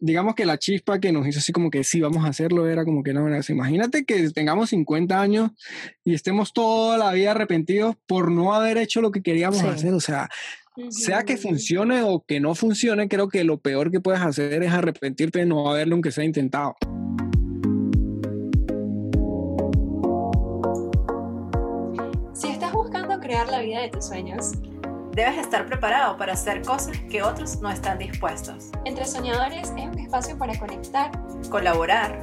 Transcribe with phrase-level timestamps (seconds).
[0.00, 2.84] digamos que la chispa que nos hizo así como que sí, vamos a hacerlo, era
[2.84, 3.52] como que no, así.
[3.52, 5.50] imagínate que tengamos 50 años
[6.04, 10.00] y estemos toda la vida arrepentidos por no haber hecho lo que queríamos hacer, o
[10.00, 10.28] sea,
[10.88, 14.72] sea que funcione o que no funcione, creo que lo peor que puedes hacer es
[14.72, 16.76] arrepentirte de no haberlo aunque sea intentado.
[22.32, 24.52] Si estás buscando crear la vida de tus sueños,
[25.12, 28.70] Debes estar preparado para hacer cosas que otros no están dispuestos.
[28.84, 31.10] Entre Soñadores es un espacio para conectar,
[31.50, 32.16] colaborar,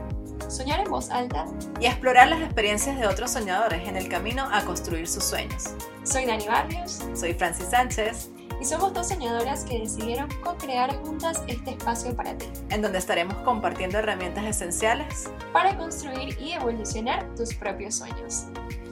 [0.48, 1.46] soñar en voz alta
[1.82, 5.76] y explorar las experiencias de otros soñadores en el camino a construir sus sueños.
[6.04, 7.04] Soy Dani Barrios.
[7.14, 8.30] Soy Francis Sánchez.
[8.60, 12.48] Y somos dos soñadoras que decidieron co-crear juntas este espacio para ti.
[12.70, 18.46] En donde estaremos compartiendo herramientas esenciales para construir y evolucionar tus propios sueños.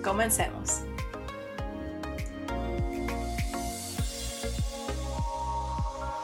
[0.04, 0.82] Comencemos.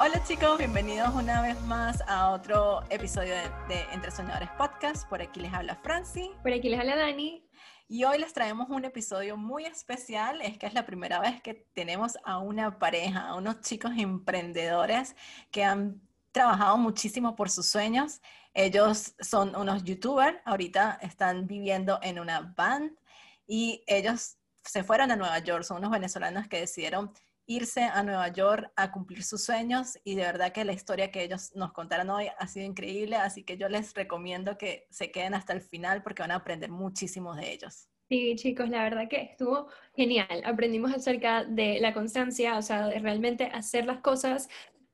[0.04, 5.08] Hola chicos, bienvenidos una vez más a otro episodio de, Entre Soñadores Podcast.
[5.08, 6.32] Por aquí les habla Franci.
[6.42, 7.48] Por aquí les habla Dani.
[7.88, 10.42] Y hoy les traemos un episodio muy especial.
[10.42, 15.16] Es que es la primera vez que tenemos a una pareja, a unos chicos emprendedores
[15.52, 18.22] que han trabajado muchísimo por sus sueños.
[18.56, 22.98] Ellos son unos youtubers, ahorita están viviendo en una band
[23.46, 25.64] y ellos se fueron a Nueva York.
[25.64, 27.14] Son unos venezolanos que decidieron
[27.56, 31.24] irse a Nueva York a cumplir sus sueños y de verdad que la historia que
[31.24, 35.34] ellos nos contaron hoy ha sido increíble, así que yo les recomiendo que se queden
[35.34, 37.88] hasta el final porque van a aprender muchísimo de ellos.
[38.12, 40.42] Sí, chicos, la verdad que estuvo genial.
[40.44, 44.50] Aprendimos acerca de la constancia, o sea, de realmente hacer las cosas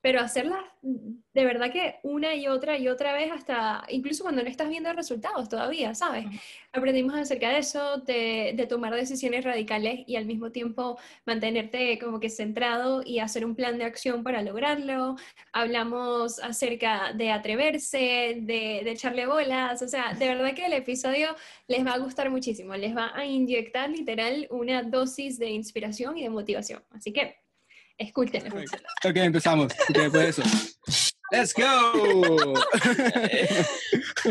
[0.08, 4.48] pero hacerlas de verdad que una y otra y otra vez hasta, incluso cuando no
[4.48, 6.26] estás viendo resultados todavía, ¿sabes?
[6.72, 12.22] Aprendimos acerca de eso, de, de, tomar decisiones radicales y al mismo tiempo mantenerte como
[12.22, 15.18] que centrado y hacer un plan de acción para lograrlo.
[15.52, 21.36] Hablamos acerca de atreverse, de, de echarle bolas, o sea, de verdad que el episodio
[21.68, 26.24] les va a gustar muchísimo, les va a inyectar literal una dosis de inspiración y
[26.24, 26.82] de motivación.
[26.92, 27.47] Así que
[27.98, 28.60] Escúchenlo.
[28.60, 29.74] Ok, empezamos.
[29.90, 30.44] Después de eso.
[31.30, 32.54] ¡Let's go!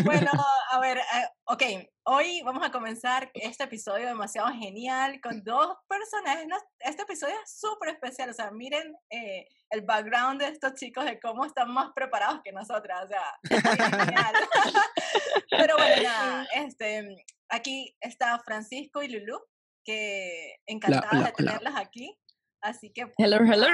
[0.05, 0.31] bueno,
[0.71, 1.63] a ver, eh, ok,
[2.05, 6.47] hoy vamos a comenzar este episodio demasiado genial con dos personajes.
[6.79, 11.21] Este episodio es súper especial, o sea, miren eh, el background de estos chicos, de
[11.21, 13.35] cómo están más preparados que nosotras, o sea,
[14.07, 14.35] genial.
[15.51, 19.39] Pero bueno, nada, este, aquí está Francisco y Lulu,
[19.85, 22.19] que encantadas de tenerlas aquí.
[22.67, 23.13] Así que...
[23.17, 23.69] Hello, hello.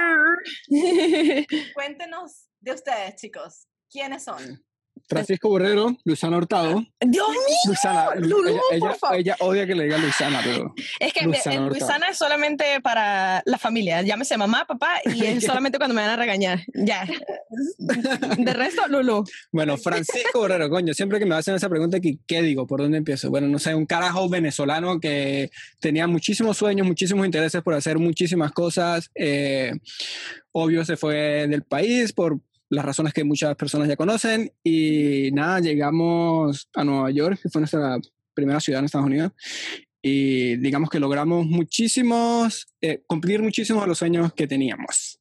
[1.73, 3.67] Cuéntenos de ustedes, chicos.
[3.89, 4.63] ¿Quiénes son?
[5.07, 6.83] Francisco Borrero, Luisana Hurtado.
[6.99, 7.57] Dios mío.
[7.67, 8.07] Luisana,
[9.13, 10.73] ella, odia que le diga Luisana, pero.
[10.99, 14.01] Es que Luisana, es solamente para la familia.
[14.01, 16.61] Llámese mamá, papá, y es solamente cuando me van a regañar.
[16.73, 17.05] Ya.
[17.77, 19.23] De resto, Lulu.
[19.51, 22.65] Bueno, Francisco Borrero, coño, siempre que me hacen esa pregunta, ¿qué, digo?
[22.65, 23.29] ¿Por dónde empiezo?
[23.29, 28.51] Bueno, no sé, un carajo venezolano que tenía muchísimos sueños, muchísimos intereses por hacer muchísimas
[28.51, 29.09] cosas.
[29.15, 29.73] Eh,
[30.51, 34.51] obvio, se fue del país por las razones que muchas personas ya conocen.
[34.63, 37.97] Y nada, llegamos a Nueva York, que fue nuestra
[38.33, 39.31] primera ciudad en Estados Unidos.
[40.01, 45.19] Y digamos que logramos muchísimos, eh, cumplir muchísimos de los sueños que teníamos.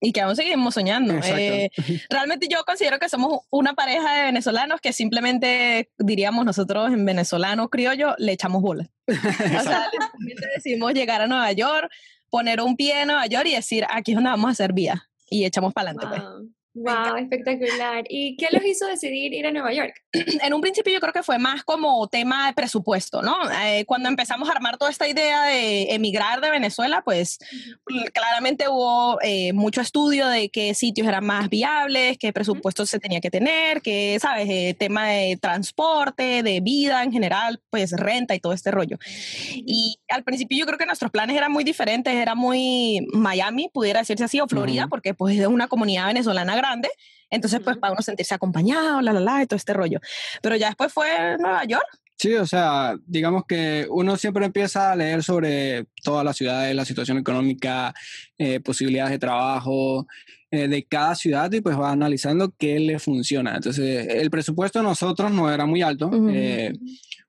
[0.00, 1.14] Y que aún seguimos soñando.
[1.24, 1.70] Eh,
[2.10, 7.70] realmente yo considero que somos una pareja de venezolanos que simplemente, diríamos nosotros en venezolano
[7.70, 8.90] criollo, le echamos bola.
[9.08, 9.90] o sea,
[10.54, 11.90] decidimos llegar a Nueva York,
[12.28, 15.08] poner un pie en Nueva York y decir, aquí es donde vamos a hacer vía.
[15.28, 16.06] Y echamos para adelante.
[16.08, 16.55] Pues.
[16.76, 18.04] Wow, espectacular.
[18.10, 19.94] ¿Y qué los hizo decidir ir a Nueva York?
[20.42, 23.34] En un principio yo creo que fue más como tema de presupuesto, ¿no?
[23.64, 27.38] Eh, cuando empezamos a armar toda esta idea de emigrar de Venezuela, pues
[28.12, 33.20] claramente hubo eh, mucho estudio de qué sitios eran más viables, qué presupuesto se tenía
[33.20, 34.46] que tener, qué, ¿sabes?
[34.50, 38.98] Eh, tema de transporte, de vida en general, pues renta y todo este rollo.
[39.54, 44.00] Y al principio yo creo que nuestros planes eran muy diferentes, era muy Miami, pudiera
[44.00, 46.90] decirse así, o Florida, porque pues es una comunidad venezolana grande grande,
[47.30, 50.00] entonces pues para uno sentirse acompañado, la, la, la, y todo este rollo.
[50.42, 51.86] Pero ya después fue Nueva York.
[52.18, 56.86] Sí, o sea, digamos que uno siempre empieza a leer sobre todas las ciudades, la
[56.86, 57.92] situación económica,
[58.38, 60.06] eh, posibilidades de trabajo
[60.50, 63.56] eh, de cada ciudad y pues va analizando qué le funciona.
[63.56, 66.10] Entonces, el presupuesto de nosotros no era muy alto.
[66.30, 66.72] eh,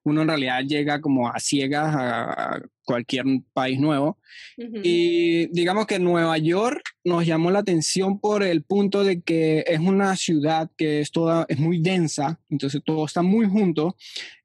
[0.03, 4.17] uno en realidad llega como a ciegas a, cualquier país nuevo.
[4.57, 9.79] Y digamos que Nueva York nos llamó la atención por el punto de que es
[9.79, 13.95] una ciudad que es toda, es muy densa, entonces todo está muy junto.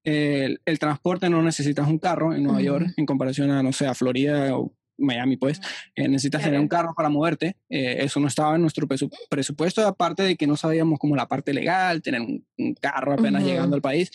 [0.03, 3.95] el, transporte no necesitas un carro en Nueva York en comparación a, no sé, a
[3.95, 5.61] Florida o Miami, pues,
[5.95, 7.57] eh, necesitas tener un carro para moverte.
[7.69, 11.53] Eh, eso no estaba en nuestro presupuesto, aparte de que no sabíamos como la parte
[11.53, 12.45] legal, tener un,
[12.81, 14.11] carro apenas llegando al país.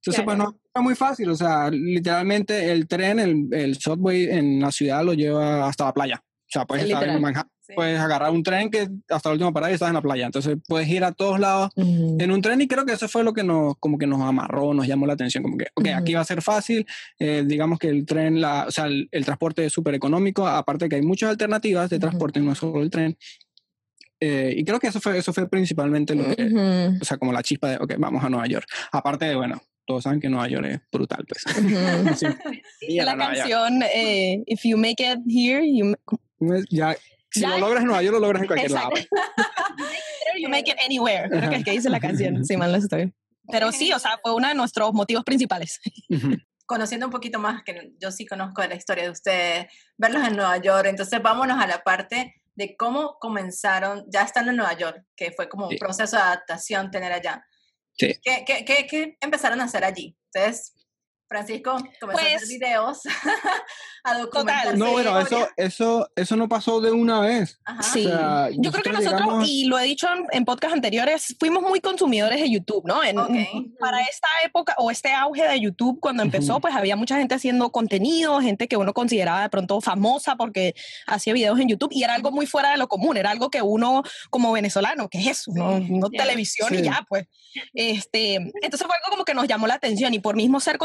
[0.00, 4.60] Entonces, pues no era muy fácil, o sea, literalmente el tren, el, el subway en
[4.60, 6.22] la ciudad lo lleva hasta la playa.
[6.50, 9.70] O sea, puedes estar en Manhattan, puedes agarrar un tren que hasta la última parada
[9.70, 10.26] y estás en la playa.
[10.26, 13.32] Entonces puedes ir a todos lados en un tren y creo que eso fue lo
[13.32, 16.22] que nos, como que nos amarró, nos llamó la atención, como que, ok, aquí va
[16.22, 16.84] a ser fácil,
[17.20, 20.96] eh, digamos que el tren, la, o sea, el, transporte es súper económico, aparte que
[20.96, 23.16] hay muchas alternativas de transporte, no es solo el tren.
[24.22, 27.42] Eh, y creo que eso fue, eso fue principalmente lo que, o sea, como la
[27.42, 28.66] chispa de, ok, vamos a Nueva York.
[28.90, 31.44] Aparte de, bueno, todos saben que Nueva York es brutal, pues.
[32.88, 35.96] la, canción eh, If You Make It Here, you...
[36.70, 36.96] Ya,
[37.28, 38.90] si lo logras en Nueva York, lo logras en cualquier lado.
[40.40, 41.28] you make it anywhere.
[41.28, 42.44] Creo que es que dice la canción.
[42.44, 43.12] Sí, mal no estoy.
[43.50, 45.80] Pero sí, o sea, fue uno de nuestros motivos principales.
[46.66, 49.66] Conociendo un poquito más, que yo sí conozco la historia de ustedes,
[49.98, 54.58] verlos en Nueva York, entonces vámonos a la parte de cómo comenzaron, ya estando en
[54.58, 57.44] Nueva York, que fue como un proceso de adaptación tener allá.
[58.00, 58.18] Sí.
[58.22, 60.16] ¿Qué, qué, qué, ¿Qué, empezaron a hacer allí?
[60.24, 60.72] Ustedes
[61.30, 62.98] Francisco comenzó a hacer pues, videos,
[64.04, 64.76] a documentarse.
[64.76, 67.60] No, bueno, eso, eso, eso no pasó de una vez.
[67.92, 68.04] Sí,
[68.58, 72.40] yo creo que nosotros, y lo he dicho en, en podcasts anteriores, fuimos muy consumidores
[72.40, 73.04] de YouTube, ¿no?
[73.04, 73.14] En,
[73.78, 77.70] Para esta época o este auge de YouTube cuando empezó, pues había mucha gente haciendo
[77.70, 80.74] contenido, gente que uno consideraba de pronto famosa porque
[81.06, 83.62] hacía videos en YouTube y era algo muy fuera de lo común, era algo que
[83.62, 85.52] uno como venezolano, ¿qué es eso?
[85.54, 87.28] No, no televisión y ya, pues.
[87.74, 90.76] Este, entonces fue algo como que nos llamó la atención y por mismo ser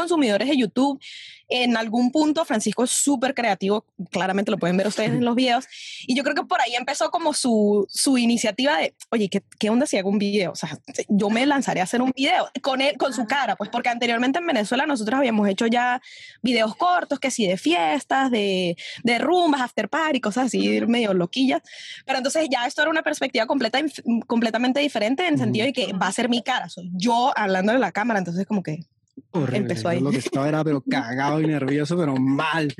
[0.44, 1.00] de YouTube.
[1.48, 5.66] En algún punto, Francisco es súper creativo, claramente lo pueden ver ustedes en los videos,
[6.04, 9.70] y yo creo que por ahí empezó como su, su iniciativa de, oye, ¿qué, ¿qué,
[9.70, 10.50] onda si hago un video?
[10.50, 10.76] O sea,
[11.08, 14.40] yo me lanzaré a hacer un video con él, con su cara, pues porque anteriormente
[14.40, 16.02] en Venezuela nosotros habíamos hecho ya
[16.42, 21.62] videos cortos, que sí, de fiestas, de, de rumbas, after party, cosas así, medio loquillas,
[22.04, 23.80] pero entonces ya esto era una perspectiva completa,
[24.26, 27.72] completamente diferente en el sentido de que va a ser mi cara, soy yo hablando
[27.72, 28.80] de la cámara, entonces como que
[29.52, 30.00] Empezó ahí.
[30.00, 32.72] Lo que estaba era, pero cagado y nervioso, pero mal.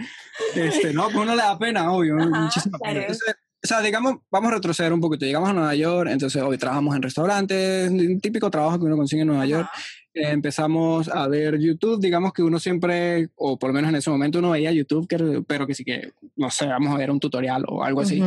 [0.55, 2.17] Este, no, pues uno le da pena, obvio.
[2.17, 5.27] o sea, digamos, vamos a retroceder un poquito.
[5.27, 9.23] Llegamos a Nueva York, entonces hoy trabajamos en restaurantes, un típico trabajo que uno consigue
[9.23, 9.69] en Nueva York.
[10.17, 14.39] Empezamos a ver YouTube, digamos que uno siempre, o por lo menos en ese momento
[14.39, 15.07] uno veía YouTube,
[15.47, 18.23] pero que sí que, no sé, vamos a ver un tutorial o algo así.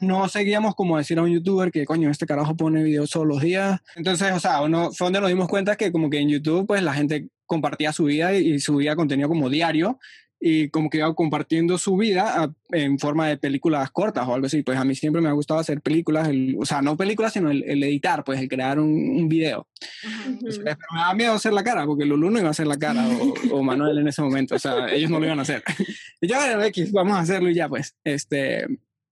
[0.00, 3.40] no seguíamos como decir a un youtuber que, coño, este carajo pone videos todos los
[3.40, 3.80] días.
[3.94, 6.82] Entonces, o sea, uno, fue donde nos dimos cuenta que como que en YouTube, pues
[6.82, 9.98] la gente compartía su vida y, subía contenido como diario
[10.46, 14.62] y como que iba compartiendo su vida en forma de películas cortas o algo así.
[14.62, 17.82] Pues a mí siempre me ha gustado hacer películas, o sea, no películas, sino el,
[17.82, 19.66] editar, pues el crear un, un video.
[20.42, 23.08] pero me da miedo hacer la cara, porque Lulu no iba a hacer la cara
[23.50, 25.64] o, Manuel en ese momento, o sea, ellos no lo iban a hacer.
[26.20, 26.36] y yo,
[26.66, 27.96] X, vamos a hacerlo y ya, pues.
[28.04, 28.66] Este,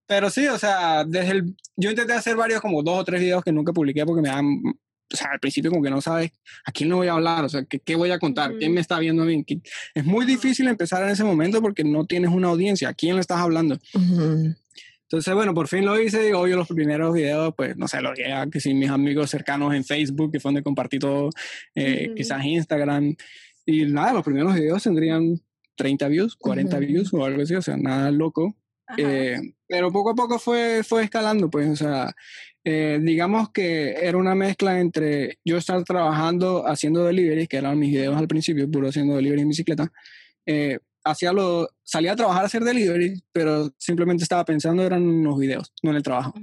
[0.05, 3.43] pero sí, o sea, desde el, yo intenté hacer varios, como dos o tres videos
[3.43, 4.45] que nunca publiqué porque me dan
[5.11, 6.31] o sea, al principio como que no sabes
[6.65, 8.81] a quién le voy a hablar, o sea, qué, qué voy a contar, quién me
[8.81, 9.45] está viendo a mí.
[9.93, 13.21] Es muy difícil empezar en ese momento porque no tienes una audiencia, ¿a quién le
[13.21, 13.79] estás hablando?
[15.13, 18.15] Entonces, bueno, por fin lo hice y obvio los primeros videos, pues, no sé, lo
[18.15, 21.29] llegué a que si mis amigos cercanos en Facebook, que fue donde compartí todo,
[21.75, 23.15] eh, quizás Instagram.
[23.63, 25.39] Y nada, los primeros videos tendrían
[25.75, 28.55] 30 views, 40 views o algo así, o sea, nada loco.
[28.97, 29.37] Eh,
[29.67, 32.13] pero poco a poco fue, fue escalando, pues, o sea,
[32.63, 37.91] eh, digamos que era una mezcla entre yo estar trabajando haciendo delivery, que eran mis
[37.91, 39.91] videos al principio, puro haciendo delivery en bicicleta.
[40.45, 45.37] Eh, hacía lo, salía a trabajar a hacer delivery, pero simplemente estaba pensando eran los
[45.37, 46.33] videos, no en el trabajo.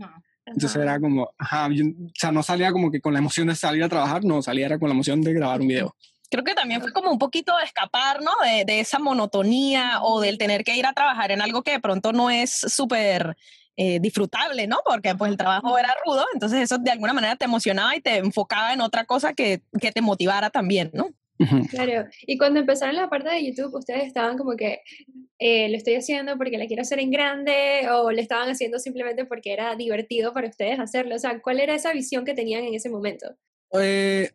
[0.45, 3.85] Entonces era como, ajá, o sea, no salía como que con la emoción de salir
[3.85, 5.95] a trabajar, no, salía era con la emoción de grabar un video
[6.31, 8.31] creo que también fue como un poquito de escapar, ¿no?
[8.43, 11.81] De, de, esa monotonía o del tener que ir a trabajar en algo que de
[11.81, 13.37] pronto no es súper
[13.77, 14.79] eh, disfrutable, ¿no?
[14.85, 18.19] Porque pues el trabajo era rudo, entonces eso de alguna manera te emocionaba y te
[18.19, 21.09] enfocaba en otra cosa que, que te motivara también, ¿no?
[21.71, 24.83] Claro, y cuando empezaron la parte de YouTube, ustedes estaban como que
[25.39, 29.25] eh, lo estoy haciendo porque la quiero hacer en grande o lo estaban haciendo simplemente
[29.25, 31.15] porque era divertido para ustedes hacerlo.
[31.15, 33.35] O sea, ¿cuál era esa visión que tenían en ese momento?
[33.81, 34.31] Eh,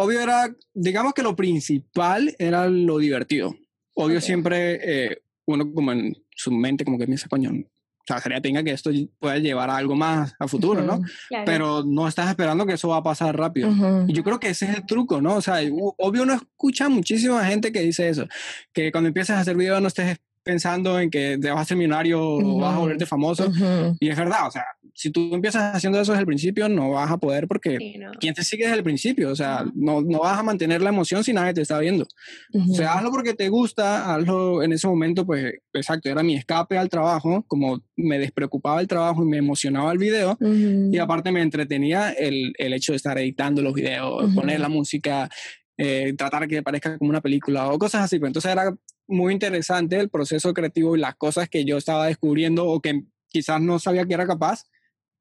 [0.00, 3.54] obvio era, digamos que lo principal era lo divertido.
[3.94, 8.40] Obvio siempre eh, uno como en su mente como que piensa, coño, o sea, sería
[8.40, 11.02] tenga que esto pueda llevar a algo más a futuro, ¿no?
[11.44, 13.70] Pero no estás esperando que eso va a pasar rápido.
[14.08, 15.36] Y yo creo que ese es el truco, ¿no?
[15.36, 15.56] O sea,
[15.98, 18.26] obvio uno escucha muchísima gente que dice eso,
[18.72, 21.76] que cuando empiezas a hacer videos no estés pensando en que te vas a ser
[21.76, 23.52] millonario o vas a volverte famoso.
[24.00, 24.64] Y es verdad, o sea,
[25.00, 27.78] si tú empiezas haciendo eso desde el principio, no vas a poder porque
[28.20, 29.30] ¿quién te sigue desde el principio?
[29.30, 32.06] O sea, no, no vas a mantener la emoción si nadie te está viendo.
[32.52, 36.76] O sea, hazlo porque te gusta, hazlo en ese momento, pues, exacto, era mi escape
[36.76, 41.40] al trabajo, como me despreocupaba el trabajo y me emocionaba el video, y aparte me
[41.40, 45.30] entretenía el, el, hecho de estar editando los videos, poner la música,
[45.78, 48.18] eh, tratar que parezca como una película o cosas así.
[48.18, 48.76] Pues entonces era
[49.08, 53.62] muy interesante el proceso creativo y las cosas que yo estaba descubriendo o que quizás
[53.62, 54.64] no sabía que era capaz.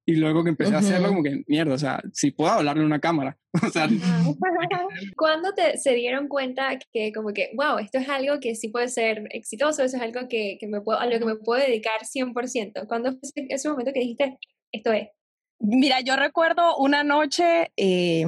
[0.10, 2.88] Y luego que empecé a hacerlo, como que, mierda, o sea, si puedo hablarle a
[2.88, 3.38] una cámara.
[3.64, 3.88] o sea,
[5.16, 8.88] ¿Cuándo te, se dieron cuenta que como que, wow, esto es algo que sí puede
[8.88, 12.02] ser exitoso, eso es algo que, que me puedo, a lo que me puedo dedicar
[12.02, 12.88] 100%?
[12.88, 14.40] ¿Cuándo fue ese momento que dijiste,
[14.72, 15.10] esto es?
[15.60, 18.26] Mira, yo recuerdo una noche, eh,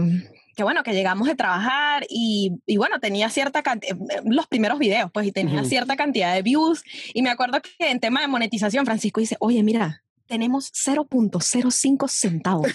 [0.56, 4.78] que bueno, que llegamos de trabajar y, y bueno, tenía cierta cantidad, eh, los primeros
[4.78, 6.84] videos, pues, y tenía cierta cantidad de views.
[7.16, 12.72] Y me acuerdo que en tema de monetización, Francisco dice, oye, mira, tenemos 0.05 centavos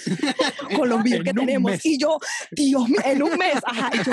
[0.77, 1.73] con los views que tenemos.
[1.87, 2.19] Y yo,
[2.51, 4.13] Dios mío, en un mes, ajá, yo,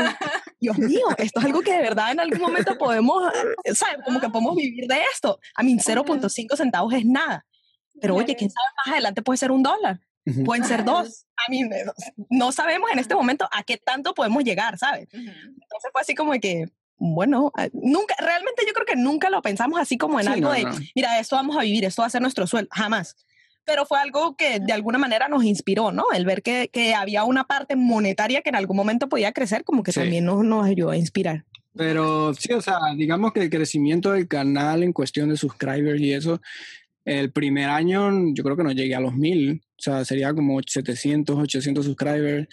[0.62, 3.22] Dios mío, esto es algo que de verdad en algún momento podemos,
[3.66, 3.98] eh, ¿sabes?
[4.06, 5.40] Como que podemos vivir de esto.
[5.56, 7.46] A mí, 0.5 centavos es nada.
[8.00, 10.00] Pero oye, quién sabe, más adelante puede ser un dólar.
[10.46, 11.26] Pueden ser dos.
[11.46, 11.64] A mí
[12.30, 15.10] no sabemos en este momento a qué tanto podemos llegar, ¿sabes?
[15.12, 19.98] Entonces fue así como que, bueno, nunca, realmente yo creo que nunca lo pensamos así
[19.98, 22.70] como en algo de, mira, esto vamos a vivir, esto va a ser nuestro sueldo,
[22.72, 23.18] jamás.
[23.66, 26.06] Pero fue algo que de alguna manera nos inspiró, ¿no?
[26.14, 29.84] El ver que, que había una parte monetaria que en algún momento podía crecer, como
[29.84, 31.46] que también nos, nos ayudó a inspirar.
[31.76, 36.14] Pero sí, o sea, digamos que el crecimiento del canal en cuestión de subscribers y
[36.14, 36.40] eso,
[37.06, 40.60] el primer año yo creo que no llegué a los mil, o sea, sería como
[40.66, 42.48] 700, 800 subscribers.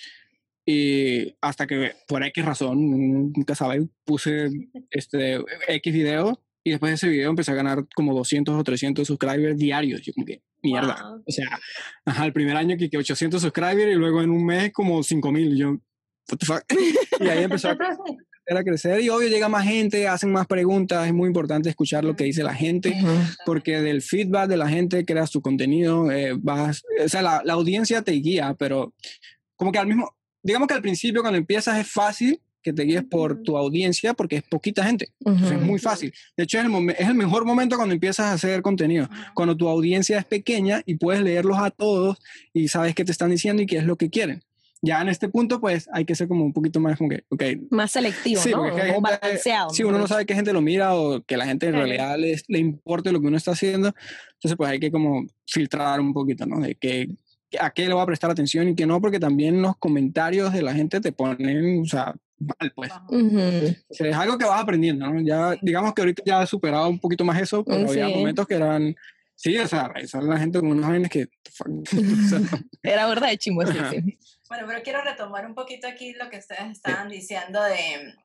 [0.66, 4.48] Y hasta que por X razón, nunca sabe, puse
[4.90, 9.06] este X video y después de ese video empecé a ganar como 200 o 300
[9.06, 10.02] subscribers diarios.
[10.02, 11.20] Yo como que, mierda.
[11.26, 11.58] O sea,
[12.04, 15.56] ajá, el primer año que, que 800 subscribers y luego en un mes como 5000.
[15.56, 16.64] Yo, what the fuck.
[17.20, 17.76] y ahí empezó a
[18.56, 22.16] a crecer y obvio llega más gente, hacen más preguntas, es muy importante escuchar lo
[22.16, 22.96] que dice la gente,
[23.46, 27.52] porque del feedback de la gente creas tu contenido, eh, vas, o sea, la, la,
[27.52, 28.92] audiencia te guía, pero
[29.56, 33.04] como que al mismo, digamos que al principio cuando empiezas es fácil que te guíes
[33.04, 36.12] por tu audiencia porque es poquita gente, es muy fácil.
[36.36, 39.68] De hecho, es el, es el mejor momento cuando empiezas a hacer contenido, cuando tu
[39.68, 42.18] audiencia es pequeña y puedes leerlos a todos
[42.52, 44.42] y sabes qué te están diciendo y qué es lo que quieren
[44.82, 47.60] ya en este punto, pues hay que ser como un poquito más como que, okay.
[47.70, 48.62] Más selectivo, ¿no?
[48.96, 49.70] o balanceado.
[49.70, 52.44] Sí, uno no sabe qué gente lo mira o que la gente en realidad les,
[52.48, 53.88] le importe lo que uno está haciendo.
[54.34, 56.60] Entonces, pues hay que como filtrar un poquito, ¿no?
[56.60, 57.10] De que
[57.58, 60.62] a qué le va a prestar atención y qué no, porque también los comentarios de
[60.62, 62.92] la gente te ponen, o sea, mal, pues.
[63.90, 65.20] es algo que vas aprendiendo, ¿no?
[65.20, 68.54] Ya, digamos que ahorita ya he superado un poquito más eso, pero había momentos que
[68.54, 68.96] eran
[69.40, 71.30] Sí, o sea, esa la gente con unos jóvenes que...
[72.82, 73.78] Era verdad de chimbo, sí,
[74.50, 78.16] Bueno, pero quiero retomar un poquito aquí lo que ustedes estaban diciendo de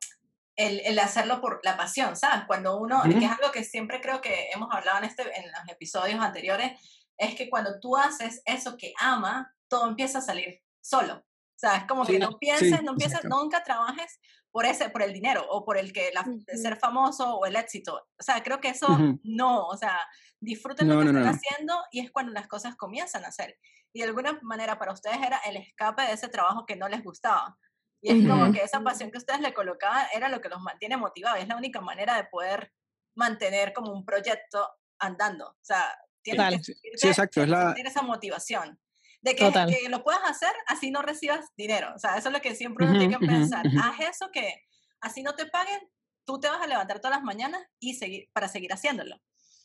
[0.57, 2.43] el, el, hacerlo por la pasión, ¿sabes?
[2.47, 5.71] Cuando uno, que es algo que siempre creo que hemos hablado en, este, en los
[5.71, 6.73] episodios anteriores,
[7.17, 11.25] es que cuando tú haces eso que ama, todo empieza a salir solo.
[11.65, 14.19] Sea, es como que no pienses, no pienses, nunca trabajes
[14.51, 16.23] por ese, por el dinero o por el que la,
[16.61, 18.07] ser famoso o el éxito.
[18.19, 18.87] O sea, creo que eso
[19.23, 19.99] no, o sea,
[20.39, 23.57] disfruten lo que están haciendo y es cuando las cosas comienzan a hacer.
[23.93, 27.03] Y de alguna manera para ustedes era el escape de ese trabajo que no les
[27.03, 27.57] gustaba.
[27.99, 30.97] Y es como que esa pasión que ustedes le colocaban era lo que los mantiene
[30.97, 31.39] motivados.
[31.39, 32.71] Es la única manera de poder
[33.15, 34.69] mantener como un proyecto
[34.99, 35.47] andando.
[35.47, 37.73] O sea, tienen que sí, exacto, es la...
[37.75, 38.79] esa motivación
[39.25, 41.91] de que, que, lo puedas hacer así no recibas dinero.
[41.95, 43.65] O sea, eso es lo que siempre uno tiene que pensar.
[43.81, 44.61] Haz eso que
[45.01, 45.79] así no te paguen,
[46.25, 49.19] tú te vas a levantar todas las mañanas y seguir para seguir haciéndolo.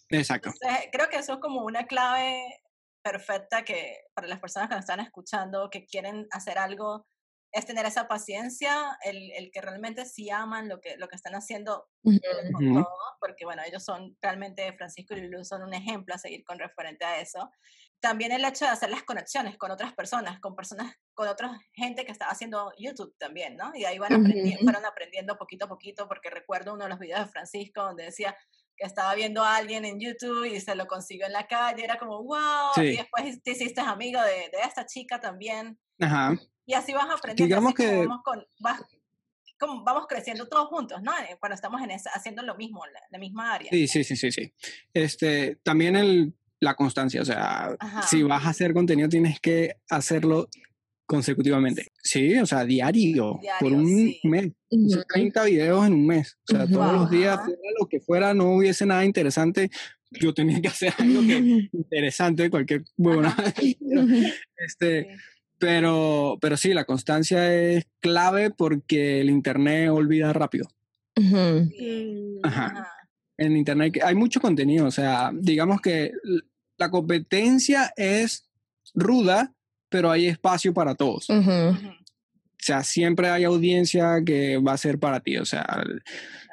[0.08, 0.50] Exacto.
[0.90, 2.62] creo que eso es como una clave
[3.02, 7.06] perfecta que para las personas que nos están escuchando, que quieren hacer algo,
[7.52, 11.34] es tener esa paciencia, el, el que realmente sí aman lo que, lo que están
[11.34, 16.58] haciendo, porque bueno, ellos son realmente, Francisco y Lulu son un ejemplo a seguir con
[16.58, 17.50] referente a eso.
[18.00, 22.04] También el hecho de hacer las conexiones con otras personas, con personas, con otra gente
[22.04, 23.72] que estaba haciendo YouTube también, ¿no?
[23.74, 27.20] Y ahí van aprendiendo, fueron aprendiendo poquito a poquito, porque recuerdo uno de los videos
[27.20, 28.34] de Francisco donde decía,
[28.80, 31.98] que estaba viendo a alguien en YouTube y se lo consiguió en la calle, era
[31.98, 35.78] como, wow, y después te hiciste amigo de, de, esta chica también.
[36.00, 36.34] Ajá.
[36.64, 38.06] Y así vas aprendiendo, Digamos que...
[38.06, 38.80] vamos, con, vas,
[39.58, 41.12] como vamos creciendo todos juntos, ¿no?
[41.38, 43.70] Cuando estamos en esa, haciendo lo mismo, la, la, misma área.
[43.70, 44.54] Sí, sí, sí, sí, sí.
[44.94, 47.76] Este, también el, la constancia, o sea,
[48.08, 50.48] si vas a hacer contenido tienes que hacerlo
[51.10, 51.88] consecutivamente.
[52.02, 54.52] Sí, o sea, diario, por un mes.
[55.12, 56.38] 30 videos en un mes.
[56.48, 57.40] O sea, todos los días,
[57.80, 59.70] lo que fuera, no hubiese nada interesante,
[60.12, 63.36] yo tenía que hacer algo que, interesante, cualquier buena.
[64.56, 65.08] este,
[65.58, 70.68] pero, pero sí, la constancia es clave porque el Internet olvida rápido.
[72.44, 72.86] Ajá.
[73.36, 76.12] En Internet hay mucho contenido, o sea, digamos que
[76.80, 78.48] la competencia es
[78.94, 79.52] ruda,
[79.88, 81.28] pero hay espacio para todos.
[81.30, 85.38] O sea, siempre hay audiencia que va a ser para ti.
[85.38, 85.82] O sea,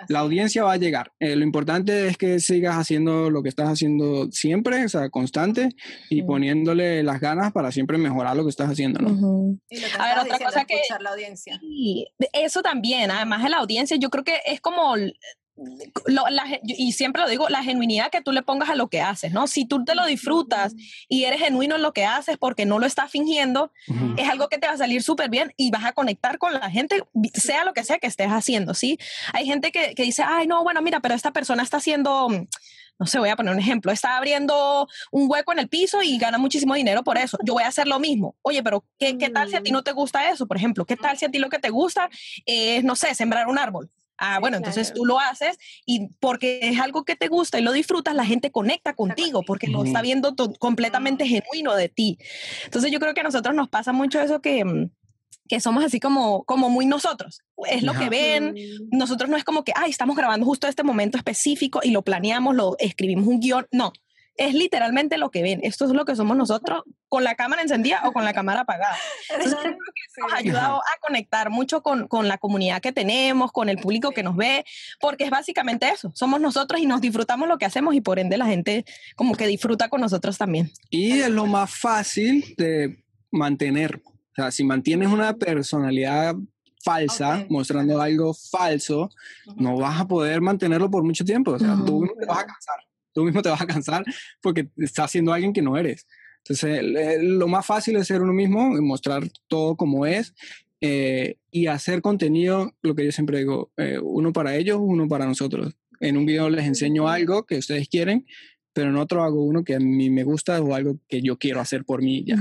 [0.07, 1.11] la audiencia va a llegar.
[1.19, 5.69] Eh, lo importante es que sigas haciendo lo que estás haciendo siempre, o sea, constante
[6.09, 9.57] y poniéndole las ganas para siempre mejorar lo que estás haciendo, ¿no?
[9.99, 10.81] a ver, otra cosa que...
[11.01, 11.59] La audiencia.
[12.33, 14.95] eso también, además de la audiencia, yo creo que es como
[16.63, 19.47] y siempre lo digo, la genuinidad que tú le pongas a lo que haces, ¿no?
[19.47, 20.75] Si tú te lo disfrutas
[21.07, 23.71] y eres genuino en lo que haces porque no lo estás fingiendo,
[24.17, 26.69] es algo que te va a salir súper bien y vas a conectar con la
[26.69, 28.97] gente, sea lo que sea que estés haciendo, ¿sí?
[29.33, 32.29] Hay gente que, que dice, ay, no, bueno, mira, pero esta persona está haciendo
[32.99, 36.17] no sé, voy a poner un ejemplo, está abriendo un hueco en el piso y
[36.17, 37.37] gana muchísimo dinero por eso.
[37.43, 38.35] Yo voy a hacer lo mismo.
[38.41, 40.47] Oye, pero ¿qué, qué tal si a ti no te gusta eso?
[40.47, 42.09] Por ejemplo, ¿qué tal si a ti lo que te gusta
[42.45, 43.91] es, no sé, sembrar un árbol?
[44.17, 47.71] Ah, bueno, entonces tú lo haces y porque es algo que te gusta y lo
[47.71, 52.17] disfrutas, la gente conecta contigo porque lo está viendo completamente genuino de ti.
[52.65, 54.89] Entonces yo creo que a nosotros nos pasa mucho eso que, mm,
[55.47, 57.43] que somos así como, como muy nosotros.
[57.69, 58.55] Es lo que ven.
[58.91, 62.55] Nosotros no es como que, ay, estamos grabando justo este momento específico y lo planeamos,
[62.55, 63.67] lo escribimos un guion.
[63.71, 63.93] No,
[64.37, 65.59] es literalmente lo que ven.
[65.63, 68.95] Esto es lo que somos nosotros con la cámara encendida o con la cámara apagada.
[69.29, 73.51] Entonces, creo que nos ha ayudado a conectar mucho con, con, la comunidad que tenemos,
[73.51, 74.63] con el público que nos ve,
[74.99, 76.11] porque es básicamente eso.
[76.13, 79.47] Somos nosotros y nos disfrutamos lo que hacemos y por ende la gente como que
[79.47, 80.71] disfruta con nosotros también.
[80.89, 84.01] Y es lo más fácil de mantener.
[84.05, 86.35] O sea, si mantienes una personalidad
[86.83, 89.09] falsa, mostrando algo falso,
[89.55, 91.51] no vas a poder mantenerlo por mucho tiempo.
[91.51, 92.87] O sea, tú te vas a cansar
[93.17, 94.05] tú mismo te vas a cansar
[94.41, 96.05] porque estás siendo alguien que no eres.
[96.43, 96.83] Entonces,
[97.19, 100.35] lo más fácil es ser uno mismo, mostrar todo como es
[100.81, 105.25] eh, y hacer contenido, lo que yo siempre digo, eh, uno para ellos, uno para
[105.25, 105.75] nosotros.
[105.99, 108.27] En un video les enseño algo que ustedes quieren,
[108.71, 111.59] pero en otro hago uno que a mí me gusta o algo que yo quiero
[111.59, 112.37] hacer por mí ya.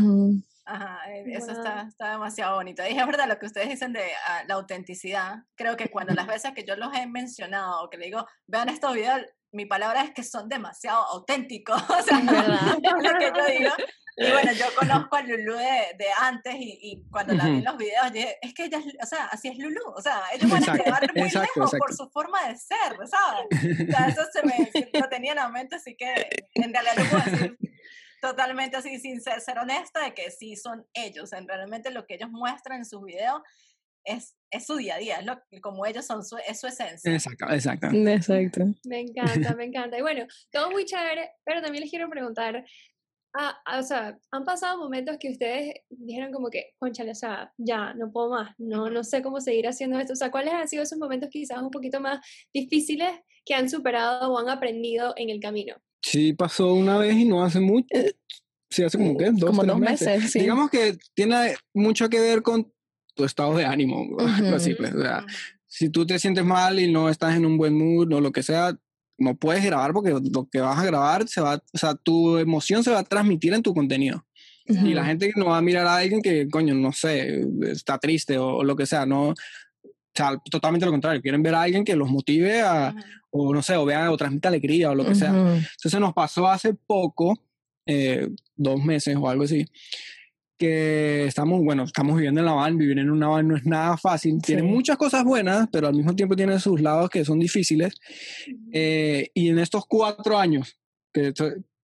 [0.66, 2.82] Ajá, eh, eso está, está, demasiado bonito.
[2.82, 5.44] Y es verdad lo que ustedes dicen de ah, la autenticidad.
[5.54, 8.68] Creo que cuando las veces que yo los he mencionado o que le digo, vean
[8.68, 12.18] estos videos, mi palabra es que son demasiado auténticos, o sea,
[12.82, 13.72] es lo que yo digo.
[14.18, 17.64] Y bueno, yo conozco a Lulu de, de antes y, y, cuando la vi en
[17.64, 20.66] los videos, dije, es que ella, o sea, así es Lulu, o sea, ellos van
[20.66, 23.86] a llegar muy lejos por su forma de ser, ¿sabes?
[23.86, 27.10] O sea, eso se me, lo tenía en la mente, así que en realidad lo
[27.10, 27.58] puedo decir
[28.22, 32.14] totalmente así, sin ser, ser honesta, de que sí son ellos, en realmente lo que
[32.14, 33.42] ellos muestran en sus videos
[34.06, 37.12] es, es su día a día, es lo, como ellos son, su, es su esencia.
[37.12, 37.88] Exacto, exacto.
[37.88, 38.64] Exacto.
[38.84, 39.98] Me encanta, me encanta.
[39.98, 42.64] Y bueno, todo muy chévere, pero también les quiero preguntar,
[43.34, 47.52] ah, ah, o sea, han pasado momentos que ustedes dijeron como que, conchale, o sea,
[47.58, 50.12] ya, no puedo más, no, no sé cómo seguir haciendo esto.
[50.12, 52.20] O sea, ¿cuáles han sido esos momentos quizás un poquito más
[52.54, 53.10] difíciles
[53.44, 55.74] que han superado o han aprendido en el camino?
[56.02, 57.88] Sí, pasó una vez y no hace mucho.
[58.70, 60.32] Sí, hace como que dos, como dos meses.
[60.32, 62.72] Digamos que tiene mucho que ver con
[63.16, 64.16] tu estado de ánimo,
[64.54, 65.24] así pues, o sea,
[65.66, 68.42] si tú te sientes mal y no estás en un buen mood o lo que
[68.42, 68.78] sea,
[69.18, 72.84] no puedes grabar porque lo que vas a grabar se va, o sea, tu emoción
[72.84, 74.24] se va a transmitir en tu contenido.
[74.68, 78.36] Y la gente no va a mirar a alguien que, coño, no sé, está triste
[78.36, 79.34] o, lo que sea, no, o
[80.12, 82.92] sea, totalmente lo contrario, quieren ver a alguien que los motive a,
[83.30, 85.28] o no sé, o vean o transmita alegría o lo que sea.
[85.28, 87.38] Entonces nos pasó hace poco,
[87.86, 89.64] eh, dos meses o algo así,
[90.58, 93.96] que estamos, bueno, estamos viviendo en la van, vivir en una van no es nada
[93.96, 97.94] fácil, tiene muchas cosas buenas, pero al mismo tiempo tiene sus lados que son difíciles.
[98.72, 100.78] Eh, y en estos cuatro años,
[101.12, 101.32] que,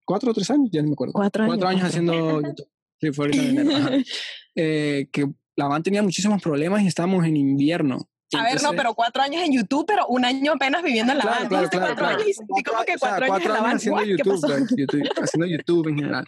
[0.05, 1.13] cuatro o tres años, ya no me acuerdo.
[1.13, 1.55] Cuatro años.
[1.55, 2.67] Cuatro años haciendo YouTube.
[2.99, 3.29] Sí, fue
[4.55, 8.09] eh, que la van tenía muchísimos problemas y estábamos en invierno.
[8.35, 11.23] A ver, no, pero cuatro años en YouTube, pero un año apenas viviendo en la
[11.23, 15.09] claro, Claro, claro, cuatro años, y como que cuatro, cuatro años, haciendo YouTube, pues, YouTube,
[15.21, 16.25] haciendo YouTube en general.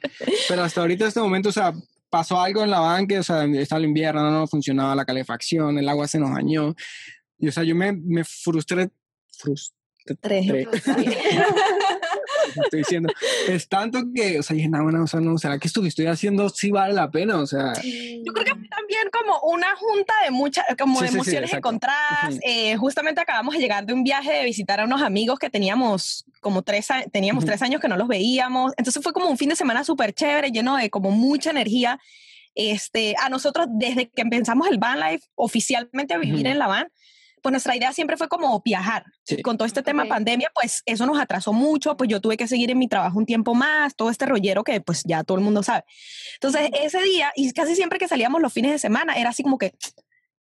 [0.48, 1.74] Pero hasta ahorita, en este momento, o sea,
[2.16, 5.90] pasó algo en la banca, o sea, está el invierno, no funcionaba la calefacción, el
[5.90, 6.74] agua se nos dañó.
[7.38, 8.90] Y, o sea, yo me, me frustré,
[9.38, 9.76] frustré.
[12.64, 13.12] estoy diciendo.
[13.48, 15.88] Es tanto que, o sea, dije, no, bueno, o sea, no, ¿será que esto que
[15.88, 17.40] estoy haciendo sí vale la pena?
[17.40, 17.74] O sea.
[17.74, 22.40] Yo creo que fue también como una junta de muchas, como de emociones encontradas.
[22.42, 26.26] Eh, justamente acabamos de llegar de un viaje de visitar a unos amigos que teníamos
[26.42, 28.74] como tres, teníamos tres años que no los veíamos.
[28.78, 32.00] Entonces fue como un fin de semana súper chévere, lleno de como mucha energía.
[32.56, 36.88] Este, a nosotros, desde que empezamos el van life oficialmente a vivir en la van,
[37.46, 39.06] pues nuestra idea siempre fue como viajar.
[39.24, 39.40] Sí.
[39.44, 40.10] Con todo este tema Ok.
[40.10, 43.28] pandemia, pues eso nos atrasó mucho, pues yo tuve que seguir en mi trabajo un
[43.28, 45.84] tiempo más, todo este rollero que pues ya todo el mundo sabe.
[46.34, 49.60] Entonces, ese día, y casi siempre que salíamos los fines de semana, era así como
[49.60, 49.76] que,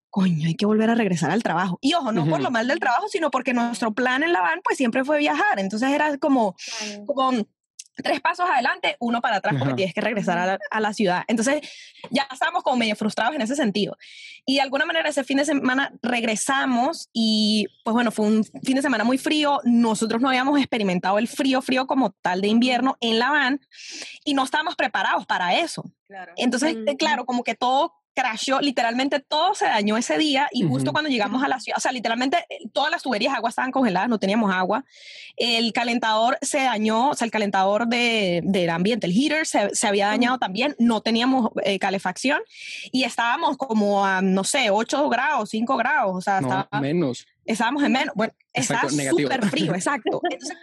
[0.10, 1.78] coño, hay que volver a regresar al trabajo.
[1.82, 2.44] Y ojo, no por Ujú.
[2.44, 5.60] lo mal del trabajo, sino porque nuestro plan en la van, pues siempre fue viajar.
[5.60, 6.56] Entonces era como,
[7.06, 7.34] como
[7.96, 9.76] tres pasos adelante, uno para atrás, porque Ajá.
[9.76, 11.24] tienes que regresar a la, a la ciudad.
[11.28, 11.62] Entonces,
[12.10, 13.98] ya estábamos como medio frustrados en ese sentido.
[14.46, 18.76] Y de alguna manera ese fin de semana regresamos y pues bueno, fue un fin
[18.76, 19.60] de semana muy frío.
[19.64, 23.62] Nosotros no habíamos experimentado el frío, frío como tal de invierno en la van
[24.26, 25.84] y no estábamos preparados para eso.
[26.08, 26.34] Claro.
[26.36, 31.10] Entonces, claro, como que todo crashó, literalmente todo se dañó ese día y justo cuando
[31.10, 34.10] llegamos a la ciudad, o sea, literalmente eh, todas las tuberías de agua estaban congeladas,
[34.10, 34.86] no teníamos agua.
[35.36, 39.88] El calentador se dañó, o sea, el calentador de, del ambiente, el heater se, se
[39.88, 42.42] había dañado también, no teníamos eh, calefacción
[42.92, 47.26] y estábamos como a, no sé, 8 grados, 5 grados, o sea, No, estaba- menos.
[47.46, 50.22] estábamos en menos, bueno, Exacto, estaba súper frío, exacto.
[50.30, 50.56] Entonces,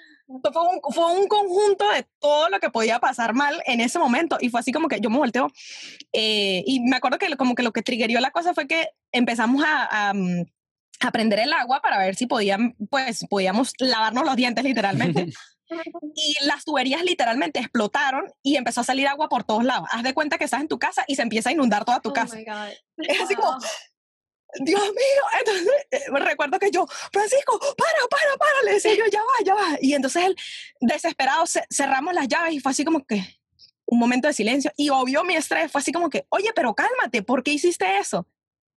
[0.52, 4.38] fue un, fue un conjunto de todo lo que podía pasar mal en ese momento
[4.40, 5.50] y fue así como que yo me volteo
[6.12, 9.64] eh, y me acuerdo que como que lo que triggerió la cosa fue que empezamos
[9.64, 10.44] a, a, mm,
[11.00, 15.26] a prender el agua para ver si podían, pues, podíamos lavarnos los dientes literalmente.
[16.14, 19.88] y las tuberías literalmente explotaron y empezó a salir agua por todos lados.
[19.92, 22.10] Haz de cuenta que estás en tu casa y se empieza a inundar toda tu
[22.10, 22.38] Oh casa.
[22.96, 23.56] Es así como.
[24.58, 29.20] Dios mío, entonces eh, recuerdo que yo, Francisco, para, para, para, le decía yo, ya
[29.20, 29.78] va, ya va.
[29.80, 30.36] Y entonces él,
[30.80, 33.22] desesperado, ce- cerramos las llaves y fue así como que
[33.86, 34.70] un momento de silencio.
[34.76, 38.26] Y obvio mi estrés fue así como que, oye, pero cálmate, ¿por qué hiciste eso?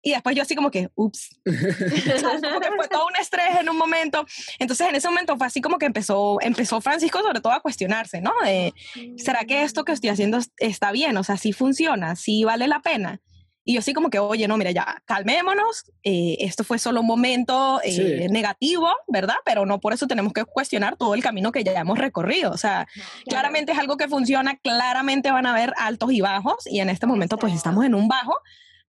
[0.05, 1.29] Y después yo así como que, ups.
[1.45, 2.41] ¿Sabes?
[2.41, 4.25] Como que fue todo un estrés en un momento.
[4.59, 8.19] Entonces en ese momento fue así como que empezó, empezó Francisco sobre todo a cuestionarse,
[8.19, 8.33] ¿no?
[8.43, 8.73] De,
[9.17, 11.15] ¿será que esto que estoy haciendo es- está bien?
[11.17, 13.21] O sea, sí funciona, sí vale la pena.
[13.65, 17.07] Y yo así como que, oye, no, mira, ya, calmémonos, eh, esto fue solo un
[17.07, 17.91] momento eh,
[18.25, 18.27] Sí.
[18.29, 19.35] negativo, ¿verdad?
[19.45, 22.51] Pero no por eso tenemos que cuestionar todo el camino que ya hemos recorrido.
[22.51, 22.87] O sea,
[23.25, 27.07] claramente es algo que funciona, claramente van a haber altos y bajos, y en este
[27.07, 28.35] momento pues estamos en un bajo,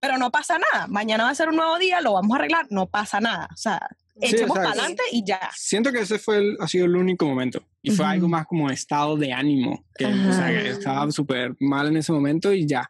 [0.00, 0.86] pero no pasa nada.
[0.88, 3.48] Mañana va a ser un nuevo día, lo vamos a arreglar, no pasa nada.
[3.52, 3.88] O sea,
[4.20, 5.40] Sí, echemos para adelante y ya.
[5.56, 7.64] Siento que ese fue el- ha sido el único momento.
[7.82, 8.30] Y fue algo Ujú.
[8.30, 9.84] más como estado de ánimo.
[9.96, 12.88] Que, o sea, que estaba súper mal en ese momento y ya.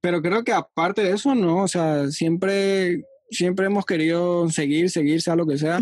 [0.00, 1.62] Pero creo que aparte de eso, no.
[1.62, 5.78] O sea, siempre, siempre hemos querido seguir, seguir, sea lo que sea.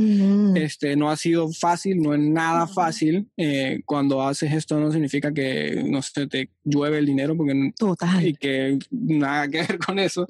[0.56, 3.28] Este, no ha sido fácil, no es nada fácil.
[3.36, 8.26] Eh, cuando haces esto no significa que, no sé, te llueve el dinero porque, Total.
[8.26, 10.26] y que nada que ver con eso.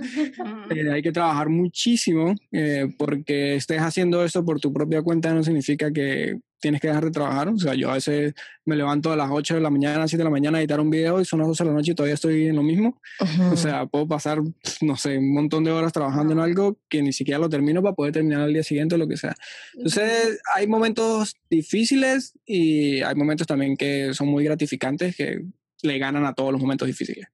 [0.70, 5.42] Eh, hay que trabajar muchísimo eh, porque estés haciendo esto por tu propia cuenta no
[5.42, 7.48] significa que tienes que dejar de trabajar.
[7.48, 10.24] O sea, yo a veces me levanto a las 8 de la mañana, 7 de
[10.24, 12.14] la mañana a editar un video y son las 12 de la noche y todavía
[12.14, 13.00] estoy en lo mismo.
[13.20, 13.52] Ujú.
[13.52, 14.40] O sea, puedo pasar,
[14.80, 17.94] no sé, un montón de horas trabajando en algo que ni siquiera lo termino para
[17.94, 19.34] poder terminar al día siguiente o lo que sea.
[19.74, 25.42] Entonces, hay momentos difíciles y hay momentos también que son muy gratificantes que
[25.82, 27.26] le ganan a todos los momentos difíciles.